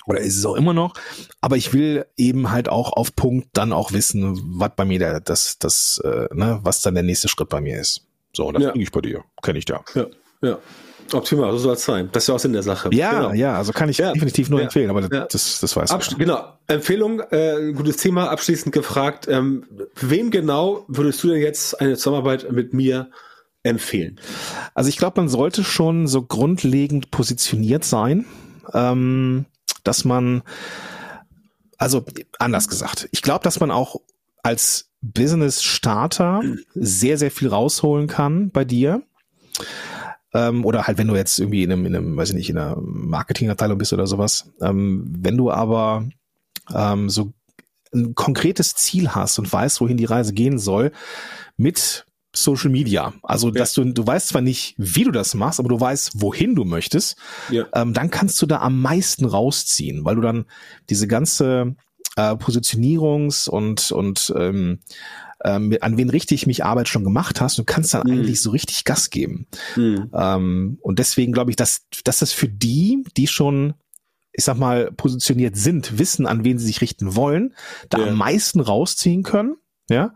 oder 0.07 0.21
ist 0.21 0.39
es 0.39 0.47
auch 0.47 0.55
immer 0.55 0.73
noch. 0.73 0.95
Aber 1.43 1.57
ich 1.59 1.75
will 1.75 2.07
eben 2.17 2.51
halt 2.51 2.71
auch 2.71 2.95
auf 2.95 3.15
Punkt 3.15 3.49
dann 3.53 3.75
auch 3.75 3.93
wissen, 3.93 4.41
was 4.59 4.71
bei 4.75 4.87
mir 4.87 4.99
der, 4.99 5.21
das, 5.21 5.59
das, 5.59 6.01
äh, 6.03 6.29
ne, 6.33 6.61
was 6.63 6.81
dann 6.81 6.95
der 6.95 7.03
nächste 7.03 7.29
Schritt 7.29 7.51
bei 7.51 7.61
mir 7.61 7.79
ist. 7.79 8.07
So, 8.33 8.51
das 8.51 8.63
ja. 8.63 8.71
kriege 8.71 8.85
ich 8.85 8.93
bei 8.93 9.03
dir. 9.03 9.25
Kenne 9.43 9.59
ich 9.59 9.67
da. 9.67 9.85
Ja, 9.95 10.07
ja. 10.41 10.59
Optimal, 11.13 11.53
so 11.53 11.59
soll 11.59 11.75
es 11.75 11.85
sein. 11.85 12.09
Das 12.13 12.25
ist 12.25 12.29
ja 12.29 12.35
auch 12.35 12.39
Sinn 12.39 12.53
der 12.53 12.63
Sache. 12.63 12.91
Ja, 12.93 13.13
genau. 13.13 13.33
ja, 13.33 13.57
also 13.57 13.73
kann 13.73 13.89
ich 13.89 13.99
ja. 13.99 14.13
definitiv 14.13 14.51
nur 14.51 14.61
ja. 14.61 14.65
empfehlen, 14.67 14.91
aber 14.91 15.03
ja. 15.03 15.27
das, 15.27 15.61
das 15.61 15.77
weiß 15.77 15.91
ich. 15.91 16.19
Genau, 16.19 16.45
Empfehlung, 16.67 17.21
äh, 17.31 17.73
gutes 17.73 17.97
Thema, 17.97 18.31
abschließend 18.31 18.73
gefragt. 18.73 19.27
Ähm, 19.29 19.65
wem 20.01 20.31
genau 20.31 20.85
würdest 20.89 21.23
du 21.23 21.29
denn 21.29 21.41
jetzt 21.41 21.81
eine 21.81 21.97
Zusammenarbeit 21.97 22.51
mit 22.53 22.75
mir 22.75 23.11
empfehlen? 23.63 24.21
Also 24.75 24.89
ich 24.89 24.97
glaube, 24.97 25.21
man 25.21 25.29
sollte 25.29 25.65
schon 25.65 26.07
so 26.07 26.23
grundlegend 26.23 27.11
positioniert 27.11 27.85
sein, 27.85 28.27
ähm, 28.73 29.47
dass 29.85 30.05
man, 30.05 30.43
also 31.79 32.05
anders 32.39 32.69
gesagt, 32.69 33.09
ich 33.13 33.23
glaube, 33.23 33.45
dass 33.45 33.61
man 33.61 33.71
auch 33.71 34.01
als 34.43 34.91
Business-Starter 35.01 36.43
sehr, 36.75 37.19
sehr 37.19 37.31
viel 37.31 37.49
rausholen 37.49 38.09
kann 38.09 38.51
bei 38.51 38.65
dir 38.65 39.03
ähm, 40.35 40.65
oder 40.65 40.87
halt 40.87 40.99
wenn 40.99 41.09
du 41.09 41.17
jetzt 41.17 41.39
irgendwie 41.39 41.63
in 41.63 41.73
einem, 41.73 41.87
in 41.87 41.97
einem, 41.97 42.17
weiß 42.17 42.31
ich 42.31 42.35
nicht, 42.35 42.51
in 42.51 42.59
einer 42.59 42.77
Marketingabteilung 42.81 43.79
bist 43.79 43.93
oder 43.93 44.07
sowas. 44.07 44.51
Ähm, 44.61 45.05
wenn 45.19 45.37
du 45.37 45.51
aber 45.51 46.09
ähm, 46.75 47.09
so 47.09 47.33
ein 47.95 48.15
konkretes 48.15 48.75
Ziel 48.75 49.15
hast 49.15 49.39
und 49.39 49.51
weißt, 49.51 49.81
wohin 49.81 49.97
die 49.97 50.05
Reise 50.05 50.35
gehen 50.35 50.59
soll, 50.59 50.93
mit 51.57 52.05
Social 52.35 52.71
Media. 52.71 53.15
Also, 53.23 53.51
dass 53.51 53.73
du, 53.73 53.85
du 53.85 54.07
weißt 54.07 54.29
zwar 54.29 54.43
nicht, 54.43 54.75
wie 54.77 55.05
du 55.05 55.11
das 55.11 55.35
machst, 55.35 55.61
aber 55.61 55.71
du 55.71 55.81
weißt, 55.81 56.21
wohin 56.21 56.55
du 56.55 56.65
möchtest, 56.65 57.17
ja. 57.51 57.67
ähm, 57.75 57.95
dann 57.95 58.11
kannst 58.11 58.41
du 58.43 58.47
da 58.47 58.59
am 58.59 58.81
meisten 58.81 59.25
rausziehen, 59.25 60.05
weil 60.05 60.17
du 60.17 60.21
dann 60.21 60.45
diese 60.91 61.09
ganze 61.09 61.75
äh, 62.17 62.33
Positionierungs- 62.33 63.49
und, 63.49 63.91
und 63.93 64.33
ähm, 64.37 64.81
ähm, 65.45 65.77
an 65.81 65.97
wen 65.97 66.11
richtig 66.11 66.47
mich 66.47 66.65
Arbeit 66.65 66.89
schon 66.89 67.05
gemacht 67.05 67.41
hast, 67.41 67.59
du 67.59 67.65
kannst 67.65 67.95
dann 67.95 68.07
mhm. 68.07 68.13
eigentlich 68.13 68.43
so 68.43 68.51
richtig 68.51 68.85
Gas 68.85 69.11
geben. 69.11 69.47
Mhm. 69.77 70.11
Ähm, 70.15 70.79
und 70.81 70.99
deswegen 70.99 71.33
glaube 71.33 71.51
ich, 71.51 71.57
dass, 71.57 71.87
dass 72.05 72.19
das 72.19 72.33
für 72.33 72.49
die, 72.49 73.05
die 73.17 73.27
schon 73.27 73.75
ich 74.33 74.45
sag 74.45 74.57
mal, 74.57 74.93
positioniert 74.93 75.57
sind, 75.57 75.99
wissen, 75.99 76.25
an 76.25 76.45
wen 76.45 76.61
sie 76.61 76.67
sich 76.67 76.81
richten 76.81 77.17
wollen, 77.17 77.55
da 77.91 77.99
ja. 77.99 78.07
am 78.07 78.17
meisten 78.17 78.61
rausziehen 78.61 79.25
können. 79.25 79.57
Ja, 79.91 80.15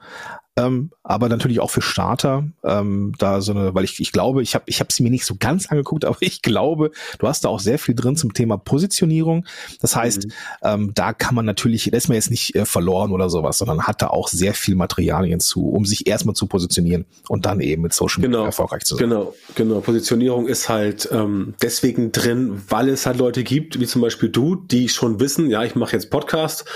ähm, 0.56 0.90
aber 1.02 1.30
natürlich 1.30 1.60
auch 1.60 1.70
für 1.70 1.80
Starter, 1.80 2.44
ähm, 2.62 3.14
da 3.18 3.40
so 3.40 3.52
eine, 3.52 3.74
weil 3.74 3.84
ich, 3.84 4.00
ich 4.00 4.12
glaube, 4.12 4.42
ich 4.42 4.54
habe 4.54 4.64
ich 4.66 4.80
hab 4.80 4.92
sie 4.92 5.02
mir 5.02 5.08
nicht 5.08 5.24
so 5.24 5.36
ganz 5.38 5.70
angeguckt, 5.70 6.04
aber 6.06 6.18
ich 6.20 6.42
glaube, 6.42 6.90
du 7.18 7.26
hast 7.26 7.44
da 7.44 7.48
auch 7.48 7.60
sehr 7.60 7.78
viel 7.78 7.94
drin 7.94 8.16
zum 8.16 8.34
Thema 8.34 8.58
Positionierung. 8.58 9.46
Das 9.80 9.96
heißt, 9.96 10.26
mhm. 10.26 10.32
ähm, 10.62 10.92
da 10.94 11.14
kann 11.14 11.34
man 11.34 11.46
natürlich, 11.46 11.88
da 11.90 11.96
ist 11.96 12.08
man 12.08 12.16
jetzt 12.16 12.30
nicht 12.30 12.54
äh, 12.54 12.66
verloren 12.66 13.12
oder 13.12 13.30
sowas, 13.30 13.58
sondern 13.58 13.84
hat 13.84 14.02
da 14.02 14.08
auch 14.08 14.28
sehr 14.28 14.52
viel 14.52 14.74
Materialien 14.74 15.40
zu, 15.40 15.70
um 15.70 15.86
sich 15.86 16.06
erstmal 16.06 16.34
zu 16.34 16.46
positionieren 16.46 17.06
und 17.28 17.46
dann 17.46 17.60
eben 17.60 17.82
mit 17.82 17.94
Social 17.94 18.20
Media 18.20 18.36
genau, 18.36 18.44
erfolgreich 18.44 18.84
zu 18.84 18.96
sein. 18.96 19.08
Genau, 19.08 19.34
genau. 19.54 19.80
Positionierung 19.80 20.48
ist 20.48 20.68
halt 20.68 21.08
ähm, 21.12 21.54
deswegen 21.62 22.12
drin, 22.12 22.60
weil 22.68 22.90
es 22.90 23.06
halt 23.06 23.16
Leute 23.16 23.42
gibt, 23.42 23.80
wie 23.80 23.86
zum 23.86 24.02
Beispiel 24.02 24.28
du, 24.28 24.56
die 24.56 24.90
schon 24.90 25.18
wissen, 25.18 25.48
ja, 25.48 25.64
ich 25.64 25.74
mache 25.76 25.92
jetzt 25.92 26.10
Podcast 26.10 26.66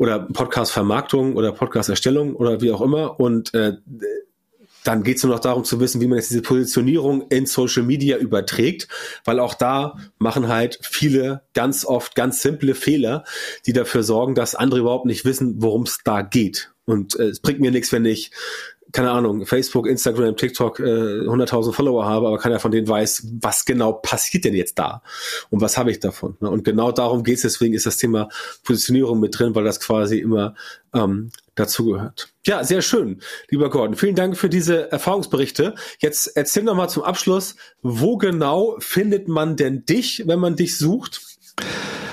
oder 0.00 0.20
Podcast-Vermarktung 0.20 1.36
oder 1.36 1.52
Podcast-Erstellung 1.52 2.34
oder 2.34 2.62
wie 2.62 2.72
auch 2.72 2.80
immer. 2.80 3.09
Und 3.18 3.54
äh, 3.54 3.74
dann 4.84 5.02
geht 5.02 5.18
es 5.18 5.22
nur 5.22 5.32
noch 5.32 5.40
darum 5.40 5.64
zu 5.64 5.78
wissen, 5.80 6.00
wie 6.00 6.06
man 6.06 6.18
jetzt 6.18 6.30
diese 6.30 6.42
Positionierung 6.42 7.28
in 7.28 7.46
Social 7.46 7.82
Media 7.82 8.16
überträgt, 8.16 8.88
weil 9.24 9.38
auch 9.38 9.54
da 9.54 9.98
machen 10.18 10.48
halt 10.48 10.78
viele 10.82 11.42
ganz 11.54 11.84
oft 11.84 12.14
ganz 12.14 12.40
simple 12.40 12.74
Fehler, 12.74 13.24
die 13.66 13.72
dafür 13.72 14.02
sorgen, 14.02 14.34
dass 14.34 14.54
andere 14.54 14.80
überhaupt 14.80 15.06
nicht 15.06 15.24
wissen, 15.24 15.56
worum 15.58 15.82
es 15.82 15.98
da 16.04 16.22
geht. 16.22 16.72
Und 16.86 17.18
äh, 17.18 17.28
es 17.28 17.40
bringt 17.40 17.60
mir 17.60 17.70
nichts, 17.70 17.92
wenn 17.92 18.04
ich 18.04 18.30
keine 18.92 19.10
Ahnung, 19.10 19.46
Facebook, 19.46 19.86
Instagram, 19.86 20.36
TikTok 20.36 20.80
äh, 20.80 20.82
100.000 20.82 21.72
Follower 21.72 22.04
habe, 22.04 22.26
aber 22.26 22.38
keiner 22.38 22.58
von 22.60 22.70
denen 22.70 22.88
weiß, 22.88 23.26
was 23.40 23.64
genau 23.64 23.92
passiert 23.92 24.44
denn 24.44 24.54
jetzt 24.54 24.78
da 24.78 25.02
und 25.50 25.60
was 25.60 25.76
habe 25.76 25.90
ich 25.90 26.00
davon. 26.00 26.36
Ne? 26.40 26.50
Und 26.50 26.64
genau 26.64 26.92
darum 26.92 27.22
geht 27.22 27.36
es, 27.36 27.42
deswegen 27.42 27.74
ist 27.74 27.86
das 27.86 27.96
Thema 27.96 28.28
Positionierung 28.64 29.20
mit 29.20 29.38
drin, 29.38 29.54
weil 29.54 29.64
das 29.64 29.80
quasi 29.80 30.18
immer 30.18 30.54
ähm, 30.94 31.30
dazugehört. 31.54 32.32
Ja, 32.46 32.64
sehr 32.64 32.82
schön, 32.82 33.20
lieber 33.50 33.70
Gordon. 33.70 33.96
Vielen 33.96 34.14
Dank 34.14 34.36
für 34.36 34.48
diese 34.48 34.90
Erfahrungsberichte. 34.90 35.74
Jetzt 35.98 36.36
erzähl 36.36 36.62
noch 36.62 36.74
mal 36.74 36.88
zum 36.88 37.02
Abschluss, 37.02 37.56
wo 37.82 38.16
genau 38.16 38.76
findet 38.78 39.28
man 39.28 39.56
denn 39.56 39.84
dich, 39.84 40.24
wenn 40.26 40.40
man 40.40 40.56
dich 40.56 40.78
sucht? 40.78 41.29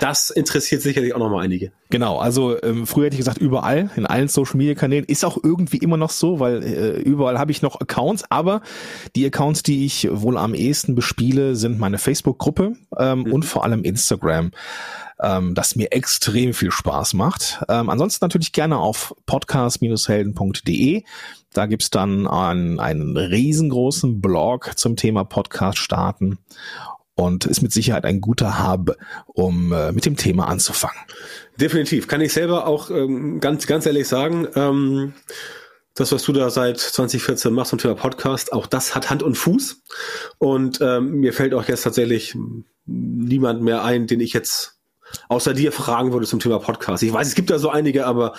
Das 0.07 0.29
interessiert 0.29 0.81
sicherlich 0.81 1.13
auch 1.13 1.19
noch 1.19 1.29
mal 1.29 1.43
einige. 1.43 1.73
Genau, 1.89 2.17
also 2.17 2.55
ähm, 2.63 2.87
früher 2.87 3.07
hätte 3.07 3.15
ich 3.15 3.19
gesagt 3.19 3.39
überall, 3.39 3.89
in 3.97 4.05
allen 4.05 4.29
Social 4.29 4.55
Media 4.55 4.73
Kanälen, 4.73 5.03
ist 5.03 5.25
auch 5.25 5.37
irgendwie 5.43 5.79
immer 5.79 5.97
noch 5.97 6.11
so, 6.11 6.39
weil 6.39 6.63
äh, 6.63 7.01
überall 7.01 7.37
habe 7.37 7.51
ich 7.51 7.61
noch 7.61 7.81
Accounts, 7.81 8.23
aber 8.29 8.61
die 9.17 9.25
Accounts, 9.25 9.63
die 9.63 9.85
ich 9.85 10.07
wohl 10.09 10.37
am 10.37 10.53
ehesten 10.53 10.95
bespiele, 10.95 11.57
sind 11.57 11.77
meine 11.77 11.97
Facebook-Gruppe 11.97 12.77
ähm, 12.97 13.19
mhm. 13.19 13.33
und 13.33 13.43
vor 13.43 13.65
allem 13.65 13.83
Instagram 13.83 14.51
ähm, 15.19 15.55
das 15.55 15.75
mir 15.75 15.91
extrem 15.91 16.53
viel 16.53 16.71
Spaß 16.71 17.13
macht. 17.13 17.61
Ähm, 17.67 17.89
ansonsten 17.89 18.23
natürlich 18.23 18.53
gerne 18.53 18.77
auf 18.77 19.13
podcast-helden.de. 19.25 21.03
Da 21.51 21.65
gibt's 21.65 21.89
dann 21.89 22.27
einen, 22.27 22.79
einen 22.79 23.17
riesengroßen 23.17 24.21
Blog 24.21 24.71
zum 24.77 24.95
Thema 24.95 25.25
Podcast 25.25 25.79
starten 25.79 26.37
und 27.17 27.45
ist 27.45 27.62
mit 27.62 27.73
Sicherheit 27.73 28.06
ein 28.06 28.21
guter 28.21 28.63
Hub, 28.63 28.95
um 29.25 29.73
äh, 29.73 29.91
mit 29.91 30.06
dem 30.06 30.15
Thema 30.15 30.47
anzufangen. 30.47 30.99
Definitiv. 31.60 32.08
Kann 32.08 32.21
ich 32.21 32.32
selber 32.32 32.67
auch 32.67 32.91
ähm, 32.91 33.39
ganz, 33.39 33.65
ganz 33.65 33.86
ehrlich 33.88 34.08
sagen, 34.08 34.47
ähm, 34.56 35.13
das, 35.95 36.12
was 36.12 36.23
du 36.23 36.32
da 36.32 36.51
seit 36.51 36.80
2014 36.80 37.51
machst 37.51 37.71
zum 37.71 37.80
Thema 37.80 37.95
Podcast, 37.95 38.53
auch 38.53 38.67
das 38.67 38.93
hat 38.93 39.10
Hand 39.10 39.23
und 39.23 39.36
Fuß. 39.36 39.82
Und 40.38 40.80
ähm, 40.80 41.19
mir 41.19 41.34
fällt 41.34 41.56
auch 41.56 41.67
jetzt 41.67 41.82
tatsächlich 41.82 42.38
niemand 42.86 43.63
mehr 43.63 43.84
ein, 43.84 44.06
den 44.06 44.19
ich 44.19 44.34
jetzt 44.34 44.75
außer 45.27 45.56
dir 45.56 45.71
fragen 45.71 46.13
würde 46.13 46.27
zum 46.27 46.39
Thema 46.39 46.60
Podcast. 46.60 47.01
Ich 47.01 47.12
weiß, 47.12 47.27
es 47.27 47.36
gibt 47.36 47.49
da 47.49 47.58
so 47.58 47.69
einige, 47.69 48.06
aber 48.06 48.34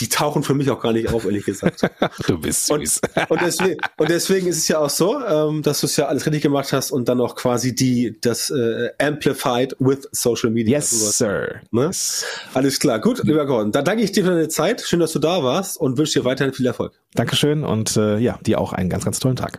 die 0.00 0.08
tauchen 0.08 0.42
für 0.42 0.54
mich 0.54 0.70
auch 0.70 0.80
gar 0.80 0.92
nicht 0.92 1.12
auf, 1.12 1.24
ehrlich 1.24 1.44
gesagt. 1.44 1.82
du 2.26 2.38
bist 2.38 2.66
süß. 2.66 3.00
Und, 3.14 3.30
und, 3.30 3.40
deswegen, 3.40 3.80
und 3.96 4.08
deswegen 4.08 4.46
ist 4.46 4.58
es 4.58 4.68
ja 4.68 4.78
auch 4.78 4.90
so, 4.90 5.20
ähm, 5.24 5.62
dass 5.62 5.80
du 5.80 5.86
es 5.86 5.96
ja 5.96 6.06
alles 6.06 6.24
richtig 6.26 6.42
gemacht 6.42 6.72
hast 6.72 6.90
und 6.90 7.08
dann 7.08 7.20
auch 7.20 7.34
quasi 7.36 7.74
die, 7.74 8.16
das 8.20 8.50
äh, 8.50 8.90
Amplified 8.98 9.76
with 9.78 10.08
Social 10.12 10.50
Media. 10.50 10.78
Yes, 10.78 10.90
sowas. 10.90 11.18
sir. 11.18 11.60
Ne? 11.70 11.86
Yes. 11.86 12.24
Alles 12.54 12.78
klar. 12.78 13.00
Gut, 13.00 13.22
lieber 13.24 13.46
Gordon, 13.46 13.72
dann 13.72 13.84
danke 13.84 14.02
ich 14.02 14.12
dir 14.12 14.24
für 14.24 14.30
deine 14.30 14.48
Zeit. 14.48 14.80
Schön, 14.82 15.00
dass 15.00 15.12
du 15.12 15.18
da 15.18 15.42
warst 15.42 15.78
und 15.78 15.98
wünsche 15.98 16.20
dir 16.20 16.24
weiterhin 16.24 16.52
viel 16.52 16.66
Erfolg. 16.66 16.92
Dankeschön 17.14 17.64
und 17.64 17.96
äh, 17.96 18.18
ja, 18.18 18.38
dir 18.44 18.60
auch 18.60 18.72
einen 18.72 18.90
ganz, 18.90 19.04
ganz 19.04 19.18
tollen 19.18 19.36
Tag. 19.36 19.58